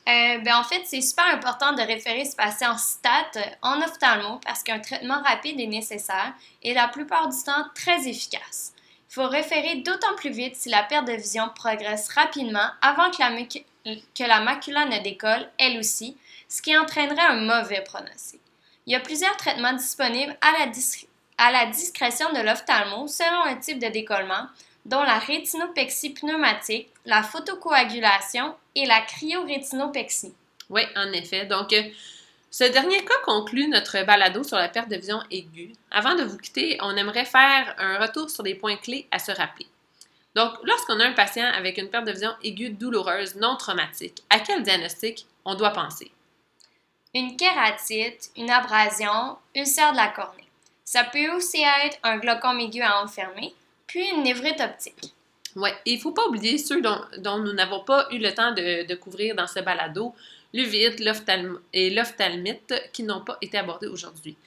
Euh, 0.09 0.39
ben, 0.39 0.57
en 0.57 0.63
fait, 0.63 0.81
c'est 0.85 1.01
super 1.01 1.27
important 1.27 1.73
de 1.73 1.81
référer 1.81 2.25
ce 2.25 2.35
patient 2.35 2.77
STAT 2.77 3.57
en 3.61 3.79
ophtalmo 3.81 4.39
parce 4.43 4.63
qu'un 4.63 4.79
traitement 4.79 5.21
rapide 5.21 5.59
est 5.59 5.67
nécessaire 5.67 6.33
et 6.63 6.73
la 6.73 6.87
plupart 6.87 7.29
du 7.29 7.37
temps 7.43 7.65
très 7.75 8.07
efficace. 8.07 8.73
Faut 9.09 9.27
référer 9.27 9.77
d'autant 9.77 10.15
plus 10.15 10.29
vite 10.29 10.55
si 10.55 10.69
la 10.69 10.83
perte 10.83 11.07
de 11.07 11.13
vision 11.13 11.49
progresse 11.55 12.09
rapidement 12.09 12.69
avant 12.81 13.09
que 13.09 14.23
la, 14.23 14.39
macula 14.39 14.85
ne 14.85 15.01
décolle, 15.01 15.49
elle 15.57 15.79
aussi, 15.79 16.15
ce 16.47 16.61
qui 16.61 16.77
entraînerait 16.77 17.19
un 17.19 17.41
mauvais 17.41 17.81
pronostic. 17.81 18.39
Il 18.85 18.93
y 18.93 18.95
a 18.95 18.99
plusieurs 18.99 19.35
traitements 19.35 19.73
disponibles 19.73 20.37
à 20.41 21.51
la, 21.51 21.65
discrétion 21.65 22.31
de 22.33 22.39
l'ophtalmo 22.39 23.07
selon 23.07 23.41
un 23.45 23.55
type 23.55 23.79
de 23.79 23.87
décollement, 23.87 24.45
dont 24.85 25.01
la 25.01 25.17
rétinopexie 25.17 26.11
pneumatique, 26.11 26.89
la 27.05 27.23
photocoagulation 27.23 28.55
et 28.75 28.85
la 28.85 29.01
cryorétinopexie. 29.01 30.33
Oui, 30.69 30.83
en 30.95 31.11
effet. 31.13 31.45
Donc, 31.45 31.73
euh, 31.73 31.81
ce 32.51 32.63
dernier 32.63 33.03
cas 33.05 33.19
conclut 33.25 33.67
notre 33.67 34.03
balado 34.05 34.43
sur 34.43 34.57
la 34.57 34.69
perte 34.69 34.89
de 34.89 34.95
vision 34.95 35.21
aiguë. 35.29 35.73
Avant 35.91 36.15
de 36.15 36.23
vous 36.23 36.37
quitter, 36.37 36.77
on 36.81 36.95
aimerait 36.95 37.25
faire 37.25 37.75
un 37.77 37.99
retour 37.99 38.29
sur 38.29 38.43
les 38.43 38.55
points 38.55 38.77
clés 38.77 39.07
à 39.11 39.19
se 39.19 39.31
rappeler. 39.31 39.67
Donc, 40.35 40.53
lorsqu'on 40.63 40.99
a 40.99 41.05
un 41.05 41.13
patient 41.13 41.47
avec 41.55 41.77
une 41.77 41.89
perte 41.89 42.05
de 42.05 42.11
vision 42.11 42.31
aiguë 42.43 42.69
douloureuse 42.69 43.35
non 43.35 43.55
traumatique, 43.57 44.23
à 44.29 44.39
quel 44.39 44.63
diagnostic 44.63 45.25
on 45.45 45.55
doit 45.55 45.71
penser? 45.71 46.11
Une 47.13 47.35
kératite, 47.35 48.29
une 48.37 48.51
abrasion, 48.51 49.37
ulcère 49.55 49.91
de 49.91 49.97
la 49.97 50.09
cornée. 50.09 50.47
Ça 50.85 51.03
peut 51.03 51.31
aussi 51.35 51.61
être 51.85 51.97
un 52.03 52.17
glaucome 52.17 52.59
aigu 52.59 52.81
à 52.81 53.03
enfermer, 53.03 53.53
puis 53.87 54.07
une 54.09 54.23
névrite 54.23 54.61
optique. 54.61 55.13
Oui, 55.55 55.69
et 55.85 55.93
il 55.93 55.95
ne 55.97 56.01
faut 56.01 56.11
pas 56.11 56.27
oublier 56.27 56.57
ceux 56.57 56.81
dont, 56.81 57.37
nous 57.39 57.53
n'avons 57.53 57.81
pas 57.81 58.07
eu 58.11 58.19
le 58.19 58.33
temps 58.33 58.51
de, 58.53 58.95
couvrir 58.95 59.35
dans 59.35 59.47
ce 59.47 59.59
balado, 59.59 60.13
l'uvite 60.53 61.01
et 61.73 61.89
l'ophtalmite, 61.89 62.73
qui 62.93 63.03
n'ont 63.03 63.21
pas 63.21 63.37
été 63.41 63.57
abordés 63.57 63.87
aujourd'hui. 63.87 64.37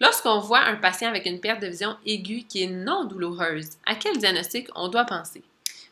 Lorsqu'on 0.00 0.38
voit 0.38 0.60
un 0.60 0.76
patient 0.76 1.08
avec 1.08 1.26
une 1.26 1.40
perte 1.40 1.60
de 1.60 1.66
vision 1.66 1.96
aiguë 2.06 2.44
qui 2.48 2.62
est 2.62 2.68
non 2.68 3.04
douloureuse, 3.04 3.70
à 3.84 3.96
quel 3.96 4.18
diagnostic 4.18 4.68
on 4.76 4.88
doit 4.88 5.04
penser? 5.04 5.42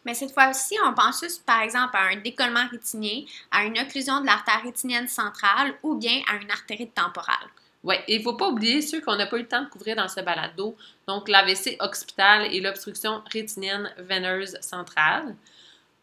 Mais 0.05 0.15
cette 0.15 0.33
fois-ci, 0.33 0.77
on 0.85 0.95
pense 0.95 1.21
juste, 1.21 1.45
par 1.45 1.63
exemple, 1.63 1.97
à 1.97 2.11
un 2.13 2.17
décollement 2.17 2.69
rétinien, 2.71 3.23
à 3.51 3.65
une 3.65 3.77
occlusion 3.77 4.21
de 4.21 4.27
l'artère 4.27 4.63
rétinienne 4.63 5.09
centrale 5.09 5.75
ou 5.83 5.97
bien 5.97 6.23
à 6.29 6.37
une 6.37 6.51
artérite 6.53 6.95
temporale. 6.95 7.49
Oui, 7.83 7.97
et 8.07 8.15
il 8.15 8.19
ne 8.19 8.23
faut 8.25 8.35
pas 8.35 8.49
oublier 8.49 8.83
ceux 8.83 9.01
qu'on 9.01 9.17
n'a 9.17 9.27
pas 9.27 9.37
eu 9.37 9.43
le 9.43 9.49
temps 9.49 9.63
de 9.63 9.69
couvrir 9.69 9.97
dans 9.97 10.09
ce 10.09 10.21
balado, 10.21 10.77
donc 11.09 11.29
l'AVC 11.29 11.77
occipital 11.81 12.53
et 12.55 12.61
l'obstruction 12.61 13.23
rétinienne 13.33 13.93
veineuse 13.99 14.57
centrale. 14.61 15.35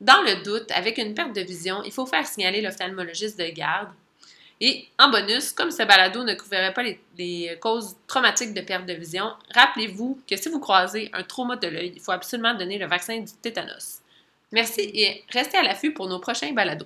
Dans 0.03 0.21
le 0.21 0.43
doute, 0.43 0.69
avec 0.71 0.97
une 0.97 1.13
perte 1.13 1.33
de 1.33 1.39
vision, 1.39 1.81
il 1.85 1.91
faut 1.93 2.05
faire 2.05 2.27
signaler 2.27 2.59
l'ophtalmologiste 2.59 3.39
de 3.39 3.45
garde. 3.45 3.87
Et 4.59 4.85
en 4.99 5.09
bonus, 5.09 5.53
comme 5.53 5.71
ce 5.71 5.83
balado 5.83 6.25
ne 6.25 6.33
couvrirait 6.33 6.73
pas 6.73 6.83
les, 6.83 7.57
causes 7.61 7.95
traumatiques 8.05 8.53
de 8.53 8.59
perte 8.59 8.85
de 8.85 8.91
vision, 8.91 9.31
rappelez-vous 9.55 10.19
que 10.29 10.35
si 10.35 10.49
vous 10.49 10.59
croisez 10.59 11.09
un 11.13 11.23
trauma 11.23 11.55
de 11.55 11.67
l'œil, 11.67 11.93
il 11.95 12.01
faut 12.01 12.11
absolument 12.11 12.53
donner 12.53 12.77
le 12.77 12.85
vaccin 12.85 13.17
du 13.17 13.31
tétanos. 13.41 14.01
Merci 14.51 14.81
et 14.93 15.23
restez 15.29 15.57
à 15.57 15.63
l'affût 15.63 15.93
pour 15.93 16.09
nos 16.09 16.19
prochains 16.19 16.51
balados. 16.51 16.85